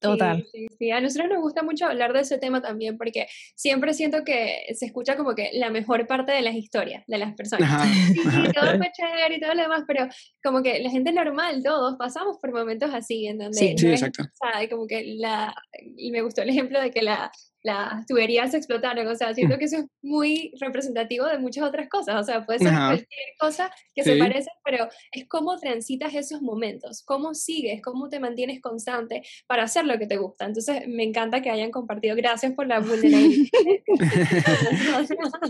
[0.00, 0.46] Total.
[0.52, 0.90] Sí, sí, sí.
[0.90, 4.86] A nosotros nos gusta mucho hablar de ese tema también porque siempre siento que se
[4.86, 7.70] escucha como que la mejor parte de las historias de las personas.
[7.70, 7.84] Ajá,
[8.14, 10.08] Sí, todo fue chévere y todo lo demás, pero
[10.42, 13.72] como que la gente normal, todos pasamos por momentos así, en donde Sí.
[13.72, 14.22] no Sí, exacto.
[14.22, 15.54] o sea, como que la,
[15.96, 17.30] y me gustó el ejemplo de que la,
[17.62, 22.16] las tuberías explotaron, o sea, siento que eso es muy representativo de muchas otras cosas,
[22.20, 22.86] o sea, puede ser Ajá.
[22.88, 24.18] cualquier cosa que se Sí.
[24.18, 29.84] parece, pero es cómo transitas esos momentos, cómo sigues, cómo te mantienes constante para hacer
[29.84, 30.46] lo que te gusta.
[30.46, 32.16] Entonces, me encanta que hayan compartido.
[32.16, 33.30] Gracias por la vulnerabilidad.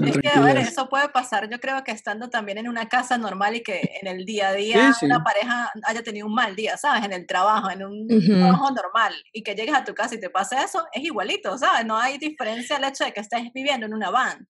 [0.07, 3.19] Es que, a ver, eso puede pasar, yo creo que estando también en una casa
[3.19, 5.07] normal y que en el día a día sí.
[5.07, 7.05] una pareja haya tenido un mal día, ¿sabes?
[7.05, 8.39] En el trabajo, en un Ujú.
[8.39, 11.87] trabajo normal y que llegues a tu casa y te pase eso, es igualito, ¿sabes?
[11.87, 14.49] No hay diferencia al hecho de que estés viviendo en una van.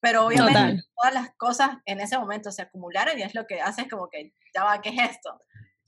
[0.00, 0.84] Pero obviamente Total.
[0.96, 4.32] todas las cosas en ese momento se acumularon y es lo que haces como que,
[4.54, 5.40] ya va, ¿qué es esto?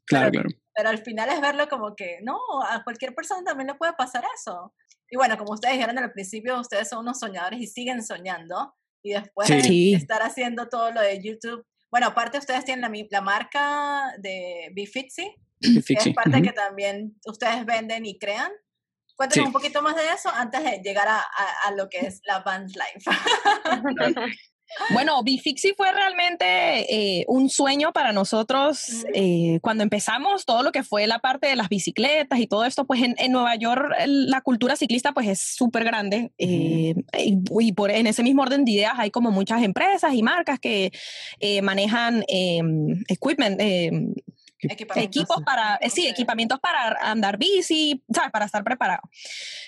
[0.04, 0.62] Claro, Pero- claro.
[0.74, 4.24] pero al final es verlo como que no, a cualquier persona también le puede pasar
[4.34, 4.74] eso.
[5.10, 8.74] Y bueno, como ustedes dijeron al principio, ustedes son unos soñadores y siguen soñando.
[9.02, 9.94] Y después de Sí.
[9.94, 11.64] estar haciendo todo lo de YouTube.
[11.90, 16.42] Bueno, aparte ustedes tienen la, la marca de BeFitzy, Sí, que es parte Ujú.
[16.42, 18.50] que también ustedes venden y crean.
[19.18, 19.46] Cuéntanos Sí.
[19.48, 22.38] un poquito más de eso antes de llegar a, a- a lo que es la
[22.38, 23.10] Vans Life.
[24.90, 26.44] Bueno, Bifixi fue realmente
[26.94, 31.56] eh, un sueño para nosotros eh, cuando empezamos todo lo que fue la parte de
[31.56, 35.40] las bicicletas y todo esto, pues en, en Nueva York la cultura ciclista pues es
[35.40, 39.62] súper grande eh, y, y por, en ese mismo orden de ideas hay como muchas
[39.62, 40.92] empresas y marcas que
[41.62, 42.60] manejan eh,
[43.08, 43.58] equipment,
[44.62, 48.30] eh, equipos para, eh, sí, equipamientos para andar bici, ¿sabes?
[48.30, 49.02] Para estar preparado.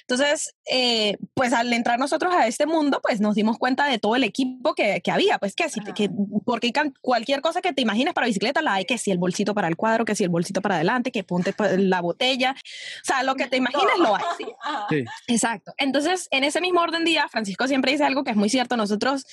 [0.01, 4.17] Entonces, eh, pues al entrar nosotros a este mundo, pues nos dimos cuenta de todo
[4.17, 6.11] el equipo que, que había, pues que, así, que
[6.45, 9.69] porque cualquier cosa que te imagines para bicicleta la hay, que si el bolsito para
[9.69, 13.37] el cuadro, que si el bolsito para adelante, que ponte la botella, o sea, lo
[13.37, 14.25] que te imagines lo hay.
[14.39, 15.05] ¿sí?
[15.29, 15.73] Exacto.
[15.79, 19.25] Entonces, en ese mismo orden día, Francisco siempre dice algo que es muy cierto, nosotros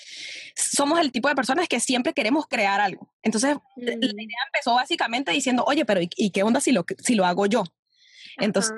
[0.55, 3.09] somos el tipo de personas que siempre queremos crear algo.
[3.27, 4.03] Entonces, la mm.
[4.03, 7.63] idea empezó básicamente diciendo, oye, pero ¿y, qué onda si lo, si lo hago yo?
[8.37, 8.73] Entonces,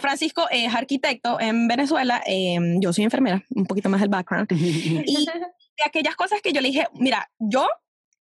[0.00, 5.26] Francisco es arquitecto en Venezuela, em, yo soy enfermera, un poquito más el background, y
[5.26, 7.66] de aquellas cosas que yo le dije, mira, yo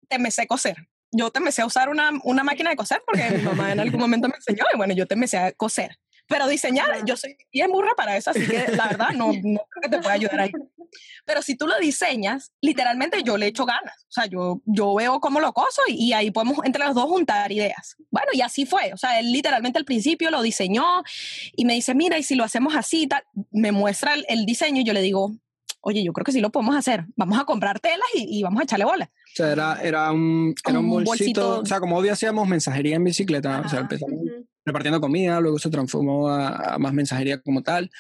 [0.09, 0.77] te me sé coser,
[1.11, 4.01] yo te me sé usar una, una máquina de coser porque mi mamá en algún
[4.01, 5.99] momento me enseñó y bueno, yo te me sé a coser.
[6.27, 9.83] Pero diseñar, yo soy bien burra para eso, así que la verdad no, no creo
[9.83, 10.53] que te pueda ayudar ahí.
[11.25, 13.95] Pero si tú lo diseñas, literalmente yo le echo ganas.
[14.09, 17.53] O sea, yo, yo veo cómo lo coso y, ahí podemos entre los dos juntar
[17.53, 17.97] ideas.
[18.11, 18.93] Bueno, y así fue.
[18.93, 20.85] O sea, él literalmente al principio lo diseñó
[21.57, 24.85] y me dice, mira, y si lo hacemos así, tal, me muestra el, diseño y
[24.85, 25.33] yo le digo,
[25.81, 27.05] oye, yo creo que sí lo podemos hacer.
[27.17, 29.11] Vamos a comprar telas y, vamos a echarle bola.
[29.11, 33.05] O sea, era, era un, era un, bolsito, O sea, como hoy hacíamos mensajería en
[33.05, 34.19] bicicleta, o sea, empezamos
[34.69, 37.91] repartiendo comida, luego se transformó a, más mensajería como tal.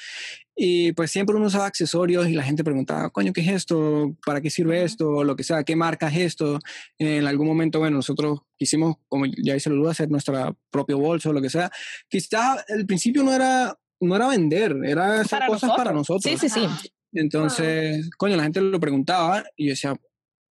[0.54, 4.16] Y pues siempre uno usaba accesorios y la gente preguntaba, coño, ¿qué es esto?
[4.24, 5.22] ¿Para qué sirve esto?
[5.22, 6.58] Lo que sea, ¿qué marca es esto?
[6.98, 11.40] En algún momento, bueno, nosotros quisimos, como ya hice lo hacer nuestro propio bolso, lo
[11.40, 11.70] que sea.
[12.08, 16.24] Quizás el principio no era, no era vender, era hacer cosas para nosotros.
[16.24, 16.66] Sí, sí, sí.
[17.12, 19.94] Entonces, coño, la gente lo preguntaba y yo decía,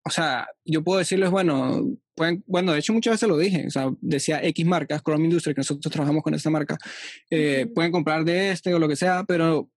[0.08, 3.70] o sea, yo puedo decirles, bueno, pueden, bueno, de hecho muchas veces lo dije, o
[3.70, 6.78] sea, decía X marcas, Chrome Industry, que nosotros trabajamos con esta marca,
[7.30, 9.70] eh, pueden comprar de este o lo que sea, pero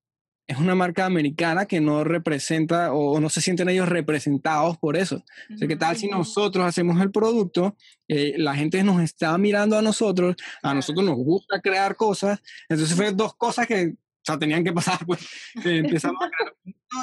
[0.47, 5.25] es una marca americana que no representa o, no se sienten ellos representados por eso.
[5.53, 7.77] O sea, ¿qué tal si nosotros hacemos el producto,
[8.09, 12.97] eh, la gente nos está mirando a nosotros, a nosotros nos gusta crear cosas, entonces
[12.97, 15.21] fue dos cosas que o sea, tenían que pasar, pues
[15.64, 16.55] eh, empezamos a crear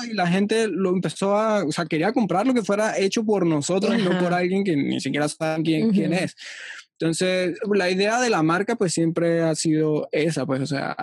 [0.09, 3.45] y la gente lo empezó a, o sea, quería comprar lo que fuera hecho por
[3.45, 6.35] nosotros y no por alguien que ni siquiera saben quién, quién es.
[6.99, 10.95] Entonces, la idea de la marca pues siempre ha sido esa, pues, o sea,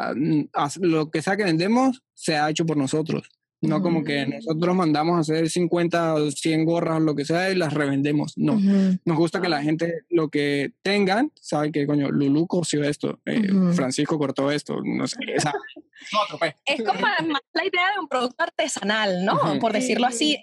[0.80, 3.28] lo que sea que vendemos se ha hecho por nosotros.
[3.68, 7.50] No como que nosotros mandamos a hacer 50 o 100 gorras o lo que sea
[7.50, 8.36] y las revendemos.
[8.36, 8.58] No.
[9.04, 13.48] Nos gusta que la gente lo que tengan, sabe que, coño, Lulu cosió esto, eh,
[13.74, 15.16] Francisco cortó esto, no sé.
[15.34, 15.52] Esa,
[16.38, 16.54] pues.
[16.66, 19.58] Es como más la idea de un producto artesanal, ¿no?
[19.60, 20.38] Por decirlo así.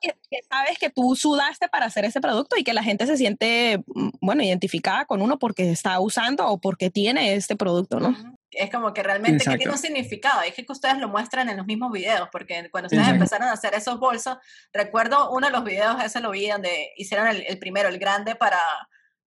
[0.00, 3.16] Que, que, sabes que tú sudaste para hacer ese producto y que la gente se
[3.16, 8.37] siente, mm, bueno, identificada con uno porque está usando o porque tiene este producto, ¿no?
[8.50, 10.44] Es como que realmente que tiene un significado.
[10.44, 13.52] Y es que ustedes lo muestran en los mismos videos, porque cuando ustedes empezaron a
[13.52, 14.38] hacer esos bolsos,
[14.72, 18.60] recuerdo uno de los videos, ese lo vi donde hicieron el, primero, el grande para,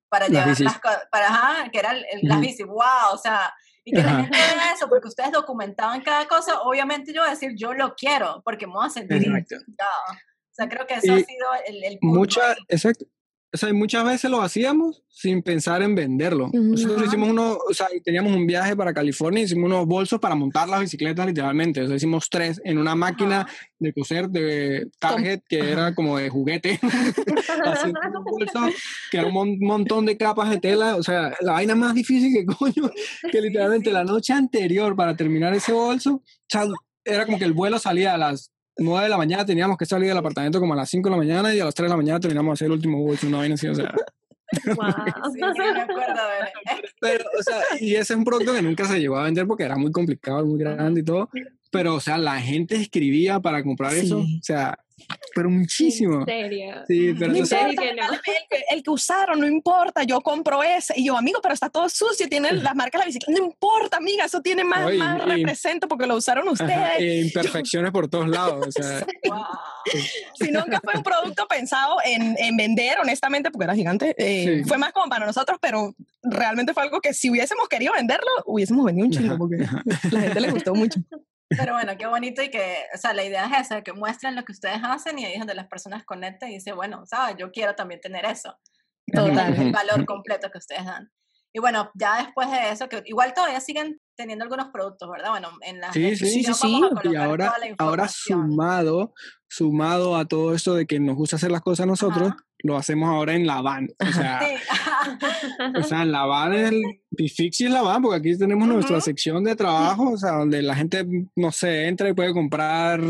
[0.09, 3.53] para llevar las cosas, para, ajá, que era el, las bici, wow, o sea,
[3.85, 7.33] y que la gente vea eso, porque ustedes documentaban cada cosa, obviamente yo voy a
[7.35, 9.91] decir, yo lo quiero, porque me voy a sentir identificado.
[10.13, 12.19] O sea, creo que eso ha sido el, el punto.
[12.19, 13.07] Mucha, exacto,
[13.53, 16.51] o sea, muchas veces lo hacíamos sin pensar en venderlo.
[16.53, 20.69] Nosotros hicimos uno, o sea, teníamos un viaje para California, hicimos unos bolsos para montar
[20.69, 21.83] las bicicletas literalmente.
[21.83, 26.31] O sea, hicimos tres en una máquina de coser de Target que era como de
[26.31, 26.79] juguete.
[27.65, 28.79] Así un bolso
[29.11, 30.95] que era un montón de capas de tela.
[30.95, 32.91] O sea, la vaina más difícil que coño,
[33.33, 36.67] que literalmente la noche anterior para terminar ese bolso, o sea,
[37.05, 40.09] era como que el vuelo salía a las 9 de la mañana teníamos que salir
[40.09, 41.97] del apartamento como a las 5 de la mañana y a las 3 de la
[41.97, 43.93] mañana terminamos de hacer el último bolso, una vaina así, o sea.
[44.67, 44.93] Wow.
[45.33, 46.21] sí, me acuerdo
[47.01, 49.63] Pero, o sea, y ese es un producto que nunca se llegó a vender porque
[49.63, 51.31] era muy complicado, muy grande y todo.
[51.71, 54.19] Pero, o sea, la gente escribía para comprar eso.
[54.19, 54.77] O sea,
[55.35, 56.21] pero muchísimo.
[56.21, 56.75] ¿En serio?
[56.87, 58.03] Sí, pero no importa, que no.
[58.71, 60.95] el, que, usaron, no importa, yo compro ese.
[60.97, 63.41] Y yo, amigo, pero está todo sucio, tiene la marca de la bicicleta.
[63.41, 66.99] No importa, amiga, eso tiene más, más represento porque lo usaron ustedes.
[66.99, 68.67] e imperfecciones por todos lados.
[68.67, 69.07] O sea.
[70.35, 74.79] Si nunca fue un producto pensado en, en vender, honestamente, porque era gigante, eh, fue
[74.79, 79.07] más como para nosotros, pero realmente fue algo que si hubiésemos querido venderlo, hubiésemos vendido
[79.07, 81.01] un chingo porque a la gente le gustó mucho.
[81.57, 84.45] Pero bueno, qué bonito y que, o sea, la idea es esa, que muestren lo
[84.45, 87.37] que ustedes hacen y ahí es donde las personas conectan y dicen, bueno, ¿sabes?
[87.39, 88.57] Yo quiero también tener eso.
[89.13, 89.61] Total.
[89.61, 91.11] El valor completo que ustedes dan.
[91.53, 95.31] Y bueno, ya después de eso, que igual todavía siguen teniendo algunos productos, ¿verdad?
[95.31, 96.81] Bueno, en la sí, sí, sí, sí.
[97.05, 99.15] Y ahora, ahora sumado,
[99.49, 102.33] sumado a todo esto de que nos gusta hacer las cosas nosotros,
[102.63, 103.89] lo hacemos ahora en la van.
[103.99, 104.41] O sea,
[105.77, 106.83] o sea en la van es el
[107.19, 111.05] es la van, porque aquí tenemos nuestra sección de trabajo, o sea, donde la gente,
[111.35, 113.01] no sé, entra y puede comprar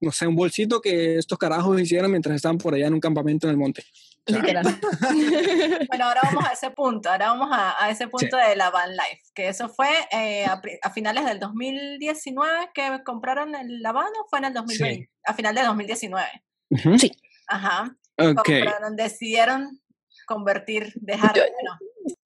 [0.00, 3.46] no sé, un bolsito que estos carajos hicieron mientras estaban por allá en un campamento
[3.46, 3.84] en el monte.
[4.26, 4.64] Literal.
[5.88, 8.92] bueno, ahora vamos a ese punto, ahora vamos a, a ese punto de la van
[8.92, 14.06] life, que eso fue eh, a, a, finales del 2019 que compraron el, la van
[14.22, 15.08] o fue en el 2020, sí.
[15.24, 16.26] a final de 2019.
[16.70, 16.98] Uh -huh.
[16.98, 17.10] Sí.
[17.48, 17.96] Ajá.
[18.16, 18.62] Okay.
[18.62, 19.80] Compraron, decidieron
[20.26, 21.78] convertir, dejar, yo, bueno,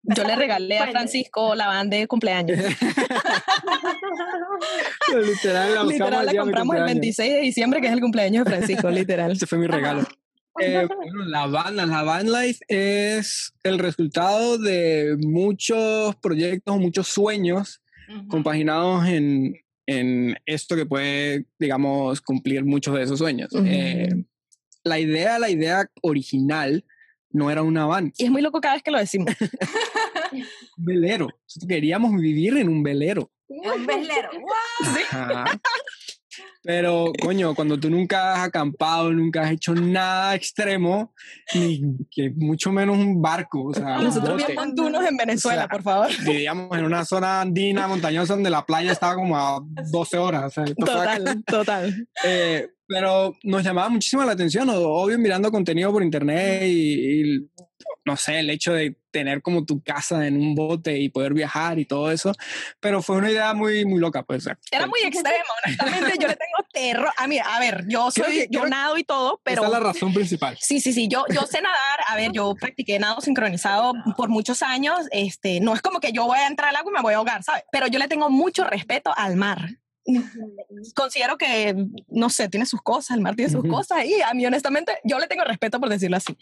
[0.02, 2.58] yo le regalé a Francisco la van de cumpleaños.
[5.14, 8.90] literal, la, literal, la compramos el 26 de diciembre, que es el cumpleaños de Francisco,
[8.90, 9.32] literal.
[9.32, 10.04] Ese fue mi regalo.
[10.60, 17.80] Eh, bueno, la banda, la van life es el resultado de muchos proyectos, muchos sueños
[18.08, 18.28] uh -huh.
[18.28, 23.50] compaginados en, en, esto que puede, digamos, cumplir muchos de esos sueños.
[23.52, 23.68] Uh -huh.
[23.68, 24.24] eh,
[24.84, 26.84] la idea, la idea original
[27.30, 28.12] no era una van.
[28.18, 29.34] Y es muy loco cada vez que lo decimos.
[30.32, 31.28] un velero.
[31.66, 33.30] Queríamos vivir en un velero.
[33.48, 34.30] Un velero.
[35.12, 35.44] Wow.
[36.62, 41.12] Pero, coño, cuando tú nunca has acampado, nunca has hecho nada extremo,
[41.54, 45.68] ni que mucho menos un barco, o sea, Nosotros vivíamos montunos en Venezuela, o sea,
[45.68, 46.08] por favor.
[46.24, 50.44] Vivíamos en una zona andina, montañosa, donde la playa estaba como a 12 horas.
[50.44, 52.08] O sea, total, total.
[52.24, 57.50] Eh, pero nos llamaba muchísimo la atención, obvio, mirando contenido por internet y, y,
[58.04, 61.78] no sé, el hecho de tener como tu casa en un bote y poder viajar
[61.78, 62.32] y todo eso,
[62.80, 64.46] pero fue una idea muy, muy loca, pues.
[64.70, 67.10] Era muy extremo, honestamente, yo le tengo terror.
[67.16, 69.62] A mí, a ver, yo soy, yo nado y todo, pero...
[69.62, 70.58] Esa es la razón principal.
[70.60, 74.62] Sí, sí, sí, yo, yo sé nadar, a ver, yo practiqué nado sincronizado por muchos
[74.62, 77.14] años, este, no es como que yo voy a entrar al agua y me voy
[77.14, 77.64] a ahogar, ¿sabes?
[77.72, 79.81] Pero yo le tengo mucho respeto al mar
[80.94, 81.74] considero que,
[82.08, 83.70] no sé, tiene sus cosas, el mar tiene sus uh -huh.
[83.70, 86.36] cosas y a mí honestamente yo le tengo respeto por decirlo así.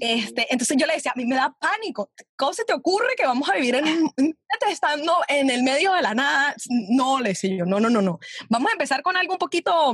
[0.00, 3.26] Este, entonces yo le decía, a mí me da pánico, ¿cómo se te ocurre que
[3.26, 3.86] vamos a vivir en,
[4.16, 4.36] en
[4.70, 6.54] estando en el medio de la nada?
[6.90, 8.18] No, le decía yo, no, no, no, no.
[8.48, 9.92] Vamos a empezar con algo un poquito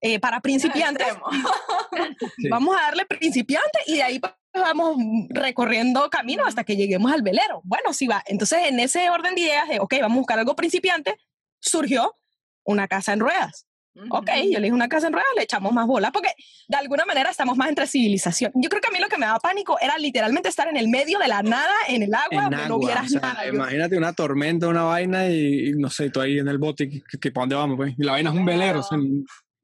[0.00, 1.08] eh, para principiantes.
[2.36, 2.48] sí.
[2.48, 4.20] Vamos a darle principiante y de ahí
[4.52, 4.96] vamos
[5.30, 7.60] recorriendo camino hasta que lleguemos al velero.
[7.64, 8.22] Bueno, sí va.
[8.26, 11.16] Entonces, en ese orden de ideas de, ok, vamos a buscar algo principiante,
[11.60, 12.16] surgió
[12.64, 13.66] una casa en ruedas.
[13.96, 14.18] Uh -huh.
[14.18, 16.30] Ok, yo le dije una casa en ruedas, le echamos más bola, porque
[16.66, 18.50] de alguna manera estamos más entre civilización.
[18.56, 20.88] Yo creo que a mí lo que me daba pánico era literalmente estar en el
[20.88, 23.46] medio de la nada, en el agua, en donde agua, no vieras o sea, nada.
[23.46, 27.18] Imagínate una tormenta, una vaina y, y, no sé, tú ahí en el bote, que,
[27.20, 27.76] que, ¿para dónde vamos?
[27.76, 27.94] Pues?
[27.96, 28.98] Y la vaina es un velero, o sea,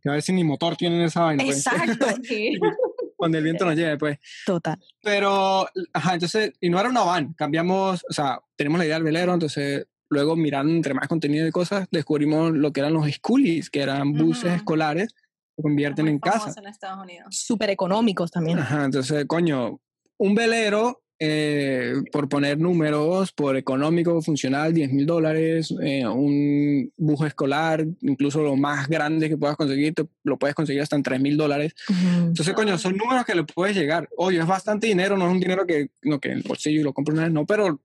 [0.01, 1.45] que a ver si ni motor tienen esa vaina.
[1.45, 1.67] Pues.
[1.67, 2.07] Exacto.
[3.17, 4.19] Cuando el viento nos lleve, pues.
[4.47, 4.79] Total.
[5.03, 9.05] Pero, ajá, entonces, y no era una van, cambiamos, o sea, tenemos la idea del
[9.05, 13.71] velero, entonces luego mirando entre más contenido y cosas, descubrimos lo que eran los schoolies,
[13.71, 14.57] que eran buses uh -huh.
[14.57, 15.15] escolares
[15.57, 16.53] que convierten Muy en casa.
[16.61, 17.27] En Estados Unidos.
[17.31, 18.59] Súper económicos también.
[18.59, 19.81] Ajá, entonces, coño,
[20.19, 27.21] un velero, eh, por poner números, por económico, funcional, 10 mil dólares, eh, un bus
[27.27, 31.21] escolar, incluso lo más grande que puedas conseguir, te, lo puedes conseguir hasta en 3
[31.21, 31.75] mil dólares.
[31.89, 32.27] Uh -huh.
[32.29, 34.09] Entonces, coño, son números que le puedes llegar.
[34.17, 36.93] Oye, es bastante dinero, no es un dinero que, no, que en el bolsillo lo
[36.93, 37.81] compro una vez, no, pero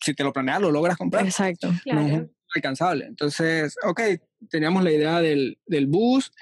[0.00, 1.24] si te lo planeas, lo logras comprar.
[1.24, 1.72] Exacto.
[1.84, 2.00] Claro.
[2.00, 3.06] No es alcanzable.
[3.06, 4.00] Entonces, ok,
[4.50, 6.32] teníamos la idea del, del bus,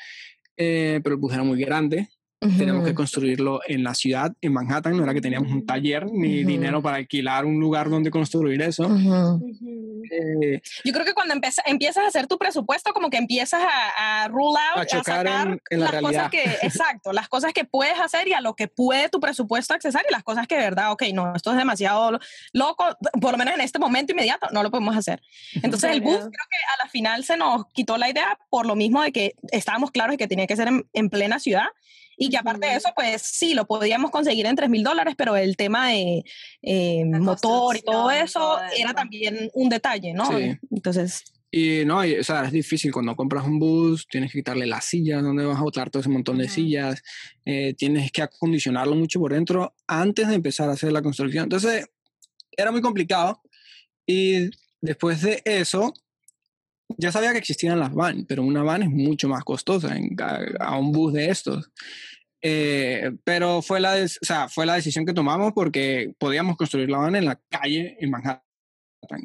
[0.56, 2.08] eh, pero el bus era muy grande.
[2.40, 2.58] Uh -huh.
[2.58, 4.96] Teníamos que construirlo en la ciudad, en Manhattan.
[4.96, 6.46] No era que teníamos un taller ni uh -huh.
[6.46, 8.86] dinero para alquilar un lugar donde construir eso.
[8.86, 9.40] Uh
[10.10, 14.28] eh, Yo creo que cuando empiezas a hacer tu presupuesto, como que empiezas a, a
[14.28, 16.24] rule out, a, chocar a sacar en, en la las realidad.
[16.24, 19.74] cosas que, exacto, las cosas que puedes hacer y a lo que puede tu presupuesto
[19.74, 22.18] accesar y las cosas que de verdad, ok, no, esto es demasiado
[22.52, 22.84] loco,
[23.20, 25.22] por lo menos en este momento inmediato, no lo podemos hacer.
[25.62, 28.76] Entonces el bus creo que a la final se nos quitó la idea por lo
[28.76, 31.68] mismo de que estábamos claros de que tenía que ser en, en plena ciudad
[32.16, 35.36] y que aparte de eso, pues sí, lo podíamos conseguir en 3 mil dólares, pero
[35.36, 36.24] el tema de
[36.62, 40.26] eh, motor y todo eso, era también un detalle, ¿no?
[40.36, 40.56] Sí.
[40.70, 41.24] Entonces...
[41.50, 44.86] Y no, y, o sea, es difícil cuando compras un bus, tienes que quitarle las
[44.86, 46.50] sillas, donde vas a botar todo ese montón de uh -huh.
[46.50, 47.02] sillas,
[47.44, 51.44] eh, tienes que acondicionarlo mucho por dentro antes de empezar a hacer la construcción.
[51.44, 51.86] Entonces,
[52.56, 53.40] era muy complicado.
[54.04, 54.50] Y
[54.80, 55.94] después de eso,
[56.98, 60.40] ya sabía que existían las van, pero una van es mucho más costosa en, a,
[60.60, 61.70] a, un bus de estos.
[62.42, 66.98] Eh, pero fue la, o sea, fue la decisión que tomamos porque podíamos construir la
[66.98, 68.42] van en la calle en Manhattan.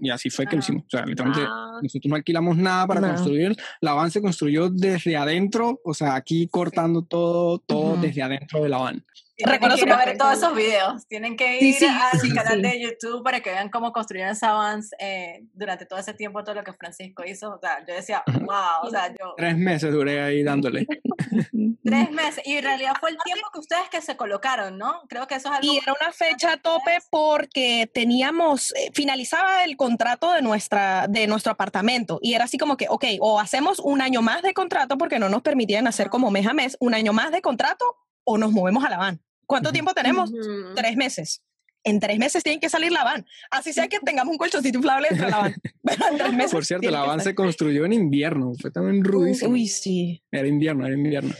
[0.02, 0.84] Y así fue que lo hicimos.
[0.86, 1.80] O sea, literalmente ah.
[1.82, 3.08] nosotros no alquilamos nada para no.
[3.10, 3.56] construir.
[3.82, 8.02] La van se construyó desde adentro, o sea, aquí cortando todo, todo uh -huh.
[8.02, 9.06] desde adentro de la van.
[9.46, 11.08] Recuerdo que ver todos esos videos.
[11.08, 15.44] Tienen que ir al canal de YouTube para que vean cómo construyeron esa avance eh,
[15.54, 17.52] durante todo ese tiempo, todo lo que Francisco hizo.
[17.52, 19.34] O sea, yo decía, wow, o sea, yo...
[19.38, 20.86] Tres meses duré ahí dándole.
[21.84, 22.44] Tres meses.
[22.46, 25.02] Y en realidad fue el tiempo que ustedes que se colocaron, ¿no?
[25.08, 25.74] Creo que eso es algo...
[25.74, 31.52] Y era una fecha tope porque teníamos, eh, finalizaba el contrato de, nuestra, de nuestro
[31.52, 35.20] apartamento y era así como que, ok, o hacemos un año más de contrato porque
[35.20, 37.86] no nos permitían hacer como mes a mes, un año más de contrato
[38.24, 39.22] o nos movemos a la van.
[39.50, 40.32] ¿Cuánto tiempo tenemos?
[40.76, 41.42] Tres meses.
[41.84, 43.26] En tres meses tienen que salir la van.
[43.50, 46.50] Así sea que tengamos un colchoncito inflable dentro de la van.
[46.52, 48.54] Por cierto, la van se construyó en invierno.
[48.62, 49.52] Fue también rudísimo.
[49.52, 50.22] Uy, sí.
[50.32, 51.34] Era invierno, era invierno.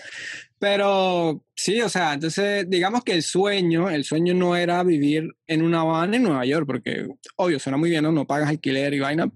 [0.58, 5.62] Pero sí, o sea, entonces digamos que el sueño, el sueño no era vivir en
[5.62, 8.12] una van en Nueva York, porque obvio, suena muy bien, ¿no?
[8.12, 9.32] No pagas alquiler y vaina,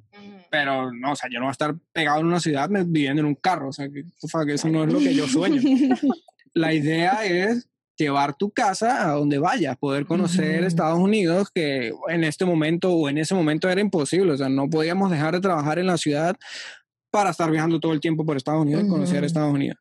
[0.50, 3.28] pero no, o sea, yo no voy a estar pegado en una ciudad viviendo en
[3.28, 5.62] un carro, o sea, que, que eso no es lo que yo sueño.
[6.56, 12.24] La idea es llevar tu casa a donde vayas, poder conocer Estados Unidos, que en
[12.24, 15.80] este momento o en ese momento era imposible, o sea, no podíamos dejar de trabajar
[15.80, 16.36] en la ciudad
[17.12, 19.78] para estar viajando todo el tiempo por Estados Unidos y conocer Estados Unidos.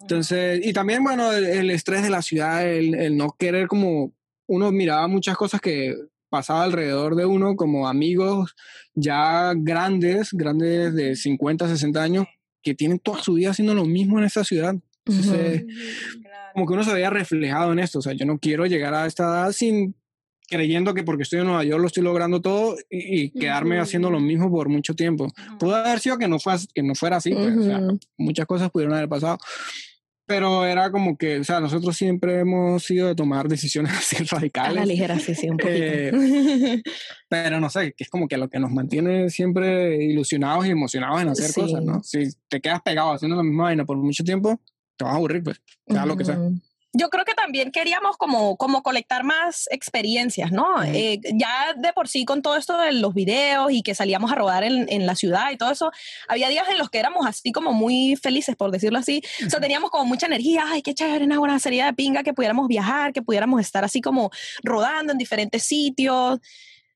[0.00, 4.14] Entonces, y también, bueno, el, estrés de la ciudad, el, el, no querer como,
[4.46, 5.94] uno miraba muchas cosas que
[6.30, 8.54] pasaba alrededor de uno, como amigos
[8.94, 12.26] ya grandes, grandes de 50, 60 años,
[12.62, 14.74] que tienen toda su vida haciendo lo mismo en esta ciudad.
[15.10, 15.64] Entonces,
[16.54, 17.98] como que uno se veía reflejado en esto.
[17.98, 19.94] O sea, yo no quiero llegar a esta edad sin
[20.50, 24.20] creyendo que porque estoy en Nueva York lo estoy logrando todo y, quedarme haciendo lo
[24.20, 25.32] mismo por mucho tiempo.
[25.58, 27.80] Pudo haber sido que no, fue, que no fuera así, pues, o sea,
[28.18, 29.38] muchas cosas pudieron haber pasado.
[30.26, 34.76] Pero era como que, o sea, nosotros siempre hemos sido de tomar decisiones así radicales.
[34.76, 35.76] A la ligera, sí, sí, un poquito.
[35.78, 36.82] Eh,
[37.28, 41.22] pero no sé, que es como que lo que nos mantiene siempre ilusionados y emocionados
[41.22, 42.02] en hacer cosas, ¿no?
[42.02, 44.60] Si te quedas pegado haciendo la misma vaina por mucho tiempo,
[45.00, 46.38] te vas a aburrir, pues, sea lo que sea.
[46.92, 50.82] Yo creo que también queríamos como, como colectar más experiencias, ¿no?
[50.82, 54.34] Eh, ya de por sí con todo esto de los videos y que salíamos a
[54.34, 55.90] rodar en, en, la ciudad y todo eso,
[56.28, 59.22] había días en los que éramos así como muy felices, por decirlo así.
[59.46, 62.34] O sea, teníamos como mucha energía, ay, qué chévere, una buena serie de pinga, que
[62.34, 64.30] pudiéramos viajar, que pudiéramos estar así como
[64.62, 66.40] rodando en diferentes sitios.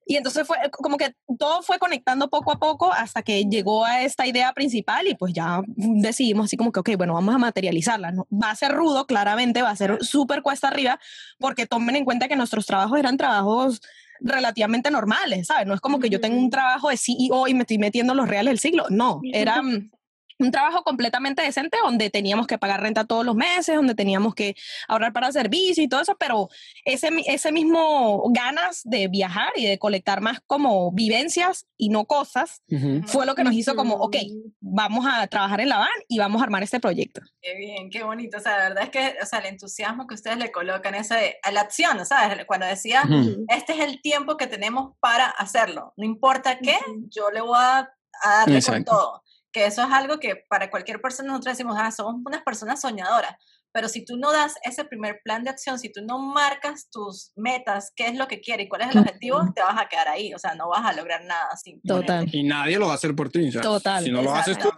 [0.07, 4.03] Y entonces fue como que todo fue conectando poco a poco hasta que llegó a
[4.03, 8.13] esta idea principal y pues ya decidimos así como que, ok, bueno, vamos a materializarla.
[8.13, 8.27] ¿no?
[8.31, 11.01] Va a ser rudo, claramente, va a ser súper cuesta arriba,
[11.39, 13.81] porque tomen en cuenta que nuestros trabajos eran trabajos
[14.21, 15.67] relativamente normales, ¿sabes?
[15.67, 18.29] No es como que yo tengo un trabajo de CEO y me estoy metiendo los
[18.29, 18.87] reales del siglo.
[18.91, 19.91] No, eran
[20.39, 24.55] un trabajo completamente decente donde teníamos que pagar renta todos los meses, donde teníamos que
[24.89, 26.49] ahorrar para servicios y todo eso, pero
[26.85, 32.63] ese, ese mismo ganas de viajar y de colectar más como vivencias y no cosas
[33.07, 34.17] fue lo que nos hizo como, ok,
[34.61, 37.21] vamos a trabajar en la van y vamos a armar este proyecto.
[37.41, 38.39] Qué bien, qué bonito.
[38.39, 41.39] O sea, la verdad es que, o sea, el entusiasmo que ustedes le colocan ese,
[41.43, 42.45] a la acción, ¿sabes?
[42.47, 43.03] Cuando decía,
[43.49, 46.77] este es el tiempo que tenemos para hacerlo, no importa qué,
[47.09, 47.89] yo le voy a,
[48.23, 49.25] darle con todo
[49.55, 53.37] que eso es algo que para cualquier persona nosotros decimos, ah, somos unas personas soñadoras,
[53.73, 57.31] pero si tú no das ese primer plan de acción, si tú no marcas tus
[57.37, 60.09] metas, qué es lo que quieres y cuál es el objetivo, te vas a quedar
[60.09, 62.29] ahí, o sea, no vas a lograr nada sin Total.
[62.33, 64.03] Y nadie lo va a hacer por ti, Total.
[64.03, 64.71] Si no lo haces tú,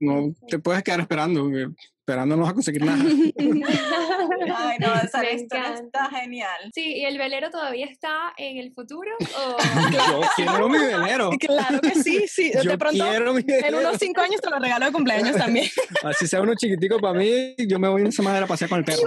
[0.00, 1.48] no te puedes quedar esperando
[2.00, 3.04] esperando no vas a conseguir nada.
[4.56, 6.70] Ay, no, esa historia está genial.
[6.74, 9.10] Sí, ¿y el velero todavía está en el futuro?
[9.20, 9.56] ¿o?
[9.92, 11.30] Yo quiero mi velero.
[11.50, 12.52] Claro que sí, sí.
[12.62, 13.66] Yo de pronto, quiero mi velero.
[13.66, 15.66] En unos cinco años te lo regalo de cumpleaños también.
[16.04, 18.84] Así sea uno chiquitico para mí, yo me voy una semana a pasear con el
[18.84, 19.02] perro.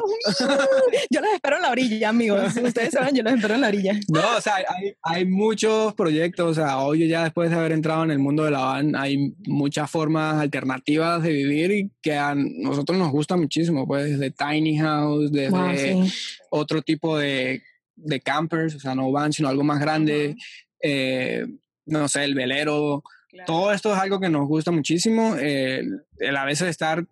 [1.10, 2.56] yo los espero en la orilla, amigos.
[2.56, 3.94] Ustedes saben, yo los espero en la orilla.
[4.10, 6.52] No, o sea, hay, hay muchos proyectos.
[6.52, 9.34] O sea, hoy ya después de haber entrado en el mundo de la van, hay
[9.48, 14.78] muchas formas alternativas de vivir y que a nosotros nos gusta muchísimo, pues desde tiny
[14.78, 16.04] house, desde
[16.50, 17.62] otro tipo de,
[17.96, 20.36] de, campers, o sea, no van, sino algo más grande,
[20.82, 21.46] eh,
[21.86, 23.04] no sé, el velero.
[23.46, 25.36] Todo esto es algo que nos gusta muchísimo.
[25.36, 27.06] el a veces estar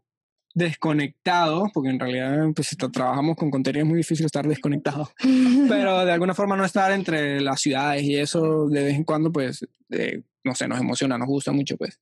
[0.53, 5.11] desconectado, porque en realidad pues si trabajamos con contenido es muy difícil estar desconectado,
[5.69, 9.31] pero de alguna forma no estar entre las ciudades y eso de vez en cuando
[9.31, 11.99] pues eh, no sé, nos emociona, nos gusta mucho, pues.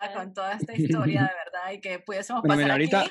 [0.00, 3.10] Ah, con toda esta historia, de verdad, y que pudiésemos pasar ahorita, aquí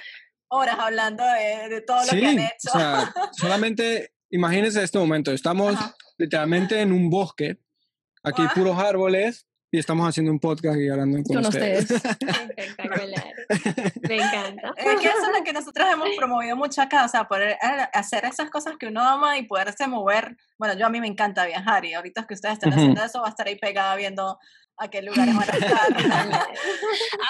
[0.50, 2.70] horas hablando de, todo lo que han hecho.
[2.74, 5.76] O sea, solamente imagínense este momento, estamos
[6.18, 7.60] literalmente en un bosque,
[8.24, 11.92] aquí puros árboles, y estamos haciendo un podcast y hablando con, ustedes.
[11.92, 13.34] Espectacular.
[14.08, 14.74] Me encanta.
[14.78, 17.88] Es que eso es lo que nosotros hemos promovido mucho acá, o sea, poder eh,
[17.94, 20.38] hacer esas cosas que uno ama y poderse mover.
[20.58, 23.28] Bueno, yo a mí me encanta viajar y ahorita que ustedes están haciendo eso, va
[23.28, 24.40] a estar ahí pegada viendo
[24.78, 25.94] a qué lugares van a estar.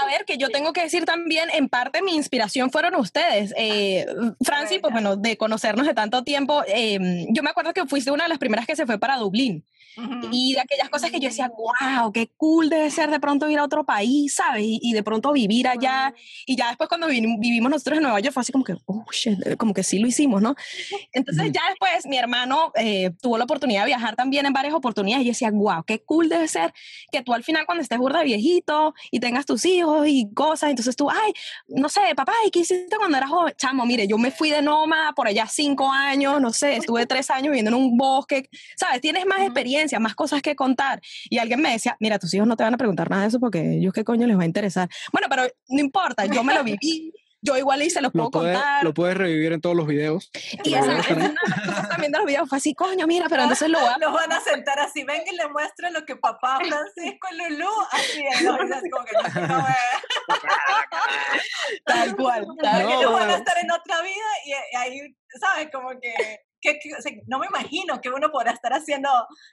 [0.02, 3.54] a ver, que yo tengo que decir también, en parte mi inspiración fueron ustedes.
[3.58, 4.06] Eh,
[4.44, 8.26] Francis, pues bueno, de conocernos de tanto tiempo, em, yo me acuerdo que fuiste una
[8.26, 9.66] de las primeras que se fue para Dublín.
[10.32, 13.60] Y de aquellas cosas que yo decía, wow, qué cool debe ser de pronto ir
[13.60, 14.64] a otro país, ¿sabes?
[14.66, 16.14] Y, de pronto vivir allá.
[16.46, 19.46] Y ya después cuando vivimos nosotros en Nueva York fue así como que, oh, shit,
[19.46, 20.56] eh, como que sí lo hicimos, ¿no?
[21.14, 25.24] Entonces ya después mi hermano eh, tuvo la oportunidad de viajar también en varias oportunidades
[25.24, 26.74] y yo decía, wow, qué cool debe ser
[27.12, 30.96] que tú al final cuando estés burda viejito y tengas tus hijos y cosas, entonces
[30.96, 31.34] tú, ay,
[31.68, 33.54] no sé, papá, ¿y qué hiciste cuando eras joven?
[33.58, 37.30] Chamo, mire, yo me fui de Noma por allá cinco años, no sé, estuve tres
[37.30, 39.02] años viviendo en un bosque, ¿sabes?
[39.02, 41.02] Tienes más experiencia, más cosas que contar.
[41.30, 43.40] Y alguien me decía, mira, tus hijos no te van a preguntar nada de eso
[43.40, 44.90] porque ellos qué coño les va a interesar.
[45.12, 47.14] Bueno, pero no importa, yo me lo viví.
[47.40, 48.84] Yo igual y se los puedo contar.
[48.84, 50.32] Lo puedes revivir en todos los videos.
[50.64, 51.34] Y esa, es una
[51.88, 53.98] también de los videos fue así, coño, mira, pero entonces lo a...
[54.00, 57.70] Los van a sentar así, ven que le muestro lo que papá Francisco y Lulú
[57.92, 58.34] hacían.
[58.40, 59.14] Que
[61.86, 62.48] Tal cual.
[62.60, 62.84] Tal.
[62.84, 65.70] No, ellos van a estar en otra vida y ahí, ¿sabes?
[65.72, 66.47] Como que
[67.28, 69.10] no me imagino que uno podrá estar haciendo,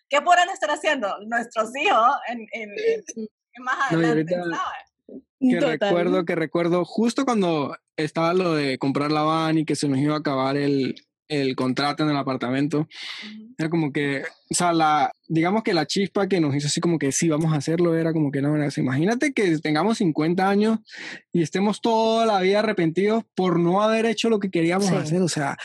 [0.09, 2.47] ¿qué podrán estar haciendo nuestros hijos en,
[3.61, 4.37] más adelante?
[5.41, 9.89] Que recuerdo, que recuerdo justo cuando estaba lo de comprar la van y que se
[9.89, 10.95] nos iba a acabar el,
[11.29, 12.89] el contrato en el apartamento.
[13.57, 16.99] Era como que, o sea, la, digamos que la chispa que nos hizo así como
[16.99, 20.79] que sí, vamos a hacerlo, era como que no, imagínate que tengamos 50 años
[21.33, 25.29] y estemos toda la vida arrepentidos por no haber hecho lo que queríamos hacer, o
[25.29, 25.57] sea,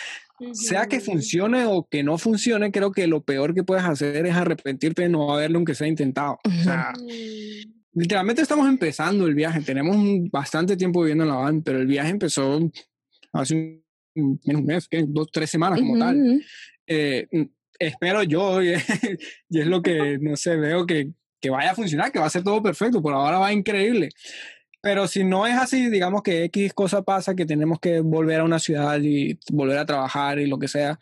[0.54, 4.36] sea que funcione o que no funcione, creo que lo peor que puedes hacer es
[4.36, 6.40] arrepentirte de no haberlo aunque sea intentado.
[6.44, 6.94] O sea,
[7.94, 9.62] literalmente estamos empezando el viaje.
[9.62, 9.98] Tenemos
[10.32, 12.60] bastante tiempo viviendo en la van, pero el viaje empezó
[13.34, 13.84] hace
[14.16, 16.42] un, menos un mes, dos, tres semanas como tal.
[16.88, 17.28] Eh,
[17.78, 22.20] espero yo, y es, lo que, no sé, veo que, que vaya a funcionar, que
[22.20, 23.02] va a ser todo perfecto.
[23.02, 24.10] Por ahora va increíble.
[24.82, 28.44] Pero si no es así, digamos que X cosa pasa, que tenemos que volver a
[28.46, 31.00] una ciudad y volver a trabajar y lo que sea,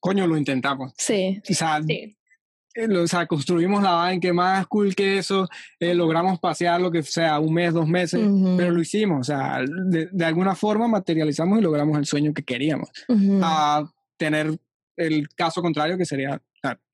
[0.00, 0.92] coño, lo intentamos.
[0.98, 1.40] Sí.
[1.48, 5.48] O sea, eh, o sea construimos la van que más cool que eso,
[5.78, 8.20] eh, logramos pasear lo que sea, un mes, dos meses,
[8.56, 9.20] pero lo hicimos.
[9.20, 12.90] O sea, de, de, alguna forma materializamos y logramos el sueño que queríamos.
[13.42, 13.84] A
[14.16, 14.58] tener
[14.96, 16.40] el caso contrario, que sería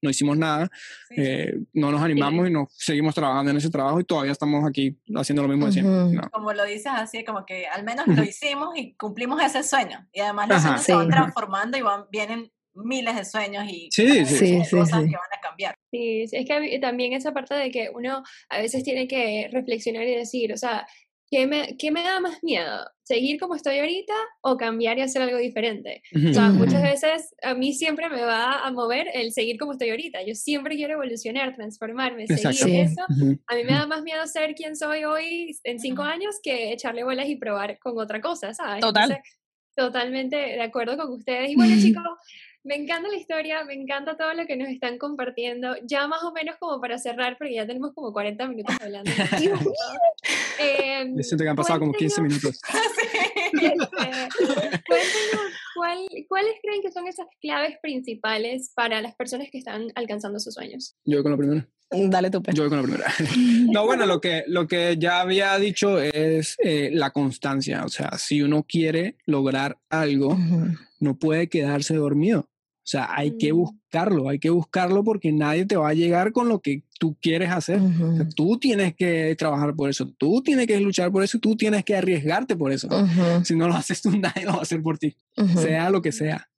[0.03, 0.69] no hicimos nada,
[1.17, 4.99] eh, no nos animamos y nos seguimos trabajando en ese trabajo y todavía estamos aquí
[5.15, 6.29] haciendo lo mismo de siempre.
[6.31, 10.07] Como lo dices así, como que al menos lo hicimos y cumplimos ese sueño.
[10.13, 14.59] Y además los sueños se van transformando y van, vienen miles de sueños y sí,
[14.71, 15.75] cosas que van a cambiar.
[15.91, 20.15] Sí, es que también esa parte de que uno a veces tiene que reflexionar y
[20.15, 20.87] decir, o sea,
[21.31, 22.91] ¿qué me, ¿qué me da más miedo?
[23.05, 26.03] ¿Seguir como estoy ahorita o cambiar y hacer algo diferente?
[26.29, 29.91] O sea, muchas veces a mí siempre me va a mover el seguir como estoy
[29.91, 30.23] ahorita.
[30.27, 33.05] Yo siempre quiero evolucionar, transformarme, seguir eso.
[33.47, 37.05] A mí me da más miedo ser quien soy hoy en cinco años que echarle
[37.05, 38.81] bolas y probar con otra cosa, ¿sabes?
[38.81, 39.21] Total.
[39.77, 41.51] totalmente de acuerdo con ustedes.
[41.51, 42.03] Y bueno, chicos,
[42.63, 45.77] me encanta la historia, me encanta todo lo que nos están compartiendo.
[45.85, 49.11] Ya más o menos como para cerrar, porque ya tenemos como 40 minutos hablando.
[50.61, 52.61] eh, siento que han pasado como 15 minutos.
[53.53, 53.81] Este,
[56.29, 60.97] ¿cuáles creen que son esas claves principales para las personas que están alcanzando sus sueños?
[61.05, 61.69] Yo voy con la primera.
[61.91, 62.43] Dale tú.
[62.43, 62.57] Pues.
[62.57, 63.13] Yo voy con la primera.
[63.73, 67.85] no, bueno, lo que, lo que ya había dicho es eh, la constancia.
[67.85, 70.37] O sea, si uno quiere lograr algo,
[71.01, 72.49] no puede quedarse dormido.
[72.91, 76.49] O sea, hay que buscarlo, hay que buscarlo porque nadie te va a llegar con
[76.49, 77.81] lo que tú quieres hacer.
[78.35, 81.95] tú tienes que trabajar por eso, tú tienes que luchar por eso, tú tienes que
[81.95, 82.89] arriesgarte por eso.
[83.45, 85.17] Si no lo haces tú, nadie lo va a hacer por ti,
[85.55, 86.51] sea lo que sea.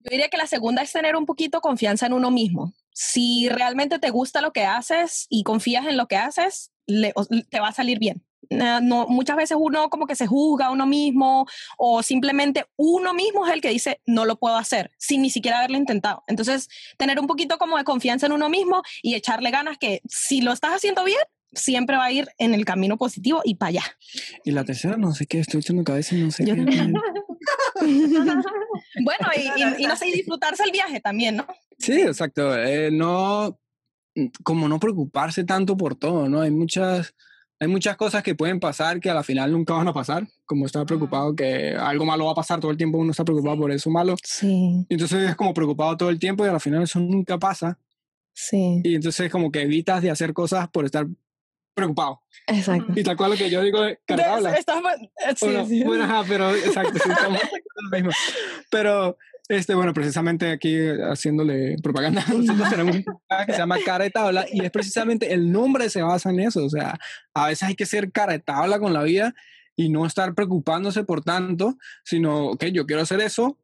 [0.00, 2.74] Yo diría que la segunda es tener un poquito confianza en uno mismo.
[2.92, 7.68] Si realmente te gusta lo que haces y confías en lo que haces, te va
[7.68, 8.24] a salir bien.
[8.50, 11.46] No, muchas veces uno como que se juzga a uno mismo
[11.78, 15.58] o simplemente uno mismo es el que dice no lo puedo hacer sin ni siquiera
[15.58, 16.22] haberlo intentado.
[16.26, 20.40] Entonces, tener un poquito como de confianza en uno mismo y echarle ganas que si
[20.40, 21.20] lo estás haciendo bien,
[21.52, 23.82] siempre va a ir en el camino positivo y para allá.
[24.44, 26.52] Y la tercera, no sé qué, estoy echando cabeza y no sé qué.
[29.04, 29.28] bueno,
[29.78, 31.46] y, no sé, disfrutarse el viaje también, ¿no?
[31.78, 32.56] Sí, exacto.
[32.56, 33.58] Eh, no,
[34.42, 36.40] como no preocuparse tanto por todo, ¿no?
[36.40, 37.14] Hay muchas
[37.60, 40.66] hay muchas cosas que pueden pasar que a la final nunca van a pasar, como
[40.66, 43.70] estar preocupado que algo malo va a pasar todo el tiempo, uno está preocupado por
[43.70, 44.16] eso malo.
[44.22, 44.84] Sí.
[44.88, 47.78] Entonces es como preocupado todo el tiempo y a la final eso nunca pasa.
[48.32, 48.80] Sí.
[48.82, 51.06] Y entonces como que evitas de hacer cosas por estar
[51.74, 52.20] preocupado.
[52.46, 52.92] Exacto.
[52.94, 54.54] Y tal cual lo que yo digo, cargabla.
[54.54, 54.92] Estamos,
[55.36, 55.84] sí, sí.
[55.84, 57.40] Bueno, ajá, pero exacto, sí, estamos.
[58.70, 59.16] Pero
[59.48, 60.74] Este, bueno, precisamente aquí
[61.10, 65.32] haciéndole propaganda, nosotros tenemos un programa que se llama Cara de Tabla y es precisamente
[65.34, 66.64] el nombre se basa en eso.
[66.64, 66.98] O sea,
[67.34, 69.34] a veces hay que ser cara de tabla con la vida
[69.76, 73.58] y no estar preocupándose por tanto, sino, ok, yo quiero hacer eso,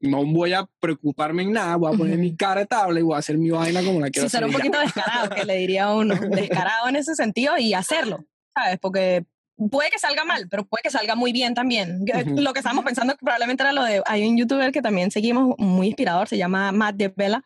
[0.00, 3.14] no voy a preocuparme en nada, voy a poner mi cara de tabla y voy
[3.14, 4.40] a hacer mi vaina como la quiero Sí, hacer.
[4.40, 8.24] ser un poquito descarado, que le diría a uno, descarado en ese sentido y hacerlo,
[8.54, 8.78] ¿sabes?
[8.80, 9.26] Porque
[9.70, 12.04] puede que salga mal, pero puede que salga muy bien también.
[12.04, 12.24] Que-.
[12.24, 15.54] Lo que estábamos pensando que probablemente era lo de, hay un youtuber que también seguimos
[15.58, 17.42] muy inspirador, se llama Matt de Vela,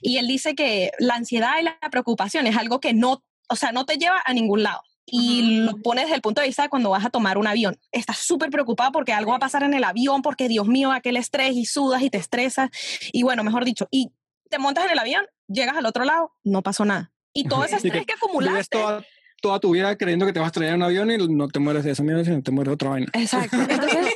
[0.00, 3.72] y él dice que la ansiedad y la preocupación es algo que no, o sea,
[3.72, 4.82] no te lleva a ningún lado.
[5.06, 7.78] Y lo pones desde el punto de vista de cuando vas a tomar un avión.
[7.92, 11.18] Estás súper preocupado porque algo va a pasar en el avión, porque Dios mío, aquel
[11.18, 12.70] estrés y sudas y te estresas.
[13.12, 14.12] Y bueno, mejor dicho, y
[14.48, 17.12] te montas en el avión, llegas al otro lado, no pasó nada.
[17.34, 18.78] Y todo ese que estrés que Vives acumulaste.
[18.78, 19.04] toda,
[19.44, 21.58] toda tu vida creyendo que te vas a traer en un avión y no te
[21.58, 23.08] mueres de esa mierda, sino te mueres de otra vaina.
[23.12, 23.58] Exacto.
[23.60, 24.14] Entonces,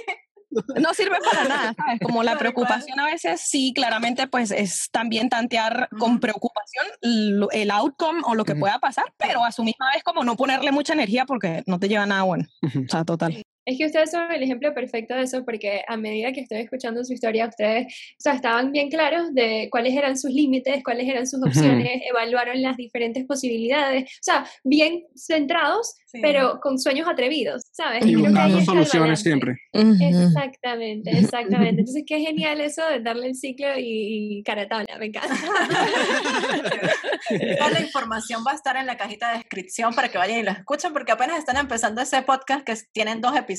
[0.80, 2.00] no sirve para nada, ¿sabes?
[2.02, 8.22] Como la preocupación a veces sí, claramente, pues es también tantear con preocupación el outcome
[8.24, 11.26] o lo que pueda pasar, pero a su misma vez como no ponerle mucha energía
[11.26, 12.46] porque no te lleva nada bueno.
[12.62, 13.42] O sea, total.
[13.68, 17.04] Es que ustedes son el ejemplo perfecto de eso, porque a medida que estoy escuchando
[17.04, 21.26] su historia, ustedes o sea, estaban bien claros de cuáles eran sus límites, cuáles eran
[21.26, 26.20] sus opciones, evaluaron las diferentes posibilidades, o sea, bien centrados, Sí.
[26.22, 28.06] pero con sueños atrevidos, ¿sabes?
[28.06, 29.58] Y buscando soluciones siempre.
[29.74, 31.80] Exactamente, exactamente.
[31.80, 35.28] Entonces, qué genial eso de darle el ciclo y, y cara tabla, me encanta.
[37.58, 40.42] Toda la información va a estar en la cajita de descripción para que vayan y
[40.44, 43.57] lo escuchen, porque apenas están empezando ese podcast que tienen dos episodios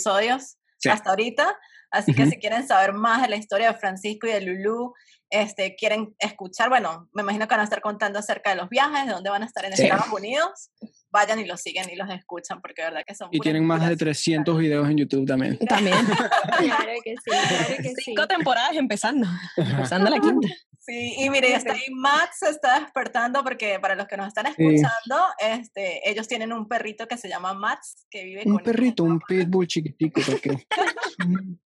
[0.77, 0.89] Sí.
[0.89, 1.57] hasta ahorita.
[1.91, 2.31] Así que Ujú.
[2.31, 4.93] si quieren saber más de la historia de Francisco y de Lulu,
[5.31, 9.05] este, quieren escuchar, bueno, me imagino que van a estar contando acerca de los viajes,
[9.07, 9.83] de dónde van a estar en Sí.
[9.83, 10.69] Estados Unidos,
[11.11, 13.79] vayan y los siguen y los escuchan, porque de verdad que son Y tienen más
[13.81, 14.17] de inspiraciones.
[14.45, 15.57] 300 videos en YouTube también.
[15.67, 15.95] También.
[16.59, 17.95] Claro que sí, claro que sí.
[18.05, 19.27] Cinco temporadas empezando.
[19.57, 20.47] Empezando la quinta.
[20.89, 24.47] Sí, y mire, está ahí Matt se está despertando porque para los que nos están
[24.47, 24.51] Sí.
[24.57, 29.03] escuchando, este, ellos tienen un perrito que se llama Max, que vive con Un perrito,
[29.03, 30.19] un pitbull chiquitico.
[30.25, 30.65] porque-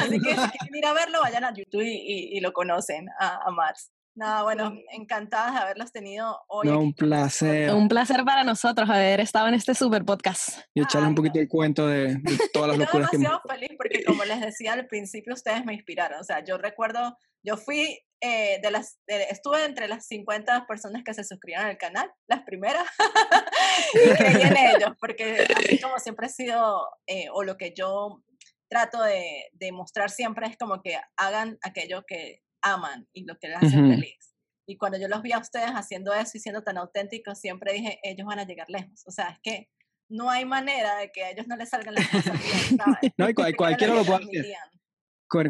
[0.00, 3.06] Así que si quieren ir a verlo, vayan a YouTube y, y- y lo conocen
[3.20, 3.90] a, a Max.
[4.14, 6.66] Nada, bueno, encantadas de haberlos tenido hoy.
[6.66, 7.70] No, un placer.
[7.74, 10.60] Un placer para nosotros haber estado en este super podcast.
[10.72, 13.42] Y echarles Ay, un poquito el cuento de, de todas las locuras que hemos demasiado
[13.46, 16.18] feliz porque como les decía al principio, ustedes me inspiraron.
[16.18, 21.02] O sea, yo recuerdo, yo fui eh, de las, de- estuve entre las 50 personas
[21.04, 22.86] que se suscribieron al canal, las primeras,
[23.94, 28.22] y creí en ellos, porque así como siempre he sido, eh, o lo que yo
[28.68, 33.48] trato de, de mostrar siempre es como que hagan aquello que aman y lo que
[33.48, 33.90] les hace Ujú.
[33.90, 34.34] feliz.
[34.68, 38.00] Y cuando yo los vi a ustedes haciendo eso y siendo tan auténticos, siempre dije,
[38.02, 39.04] ellos van a llegar lejos.
[39.06, 39.68] O sea, es que
[40.10, 43.12] no hay manera de que a ellos no les salgan las cosas bien, ¿sabes?
[43.16, 44.56] No, y cual- cualquiera lo puede hacer.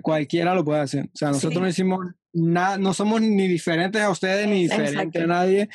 [0.02, 1.04] Cualquiera lo puede hacer.
[1.06, 1.60] O sea, nosotros Sí.
[1.60, 2.00] no hicimos
[2.36, 4.82] nada, no somos ni diferentes a ustedes ni Exacto.
[4.84, 5.68] diferentes a nadie.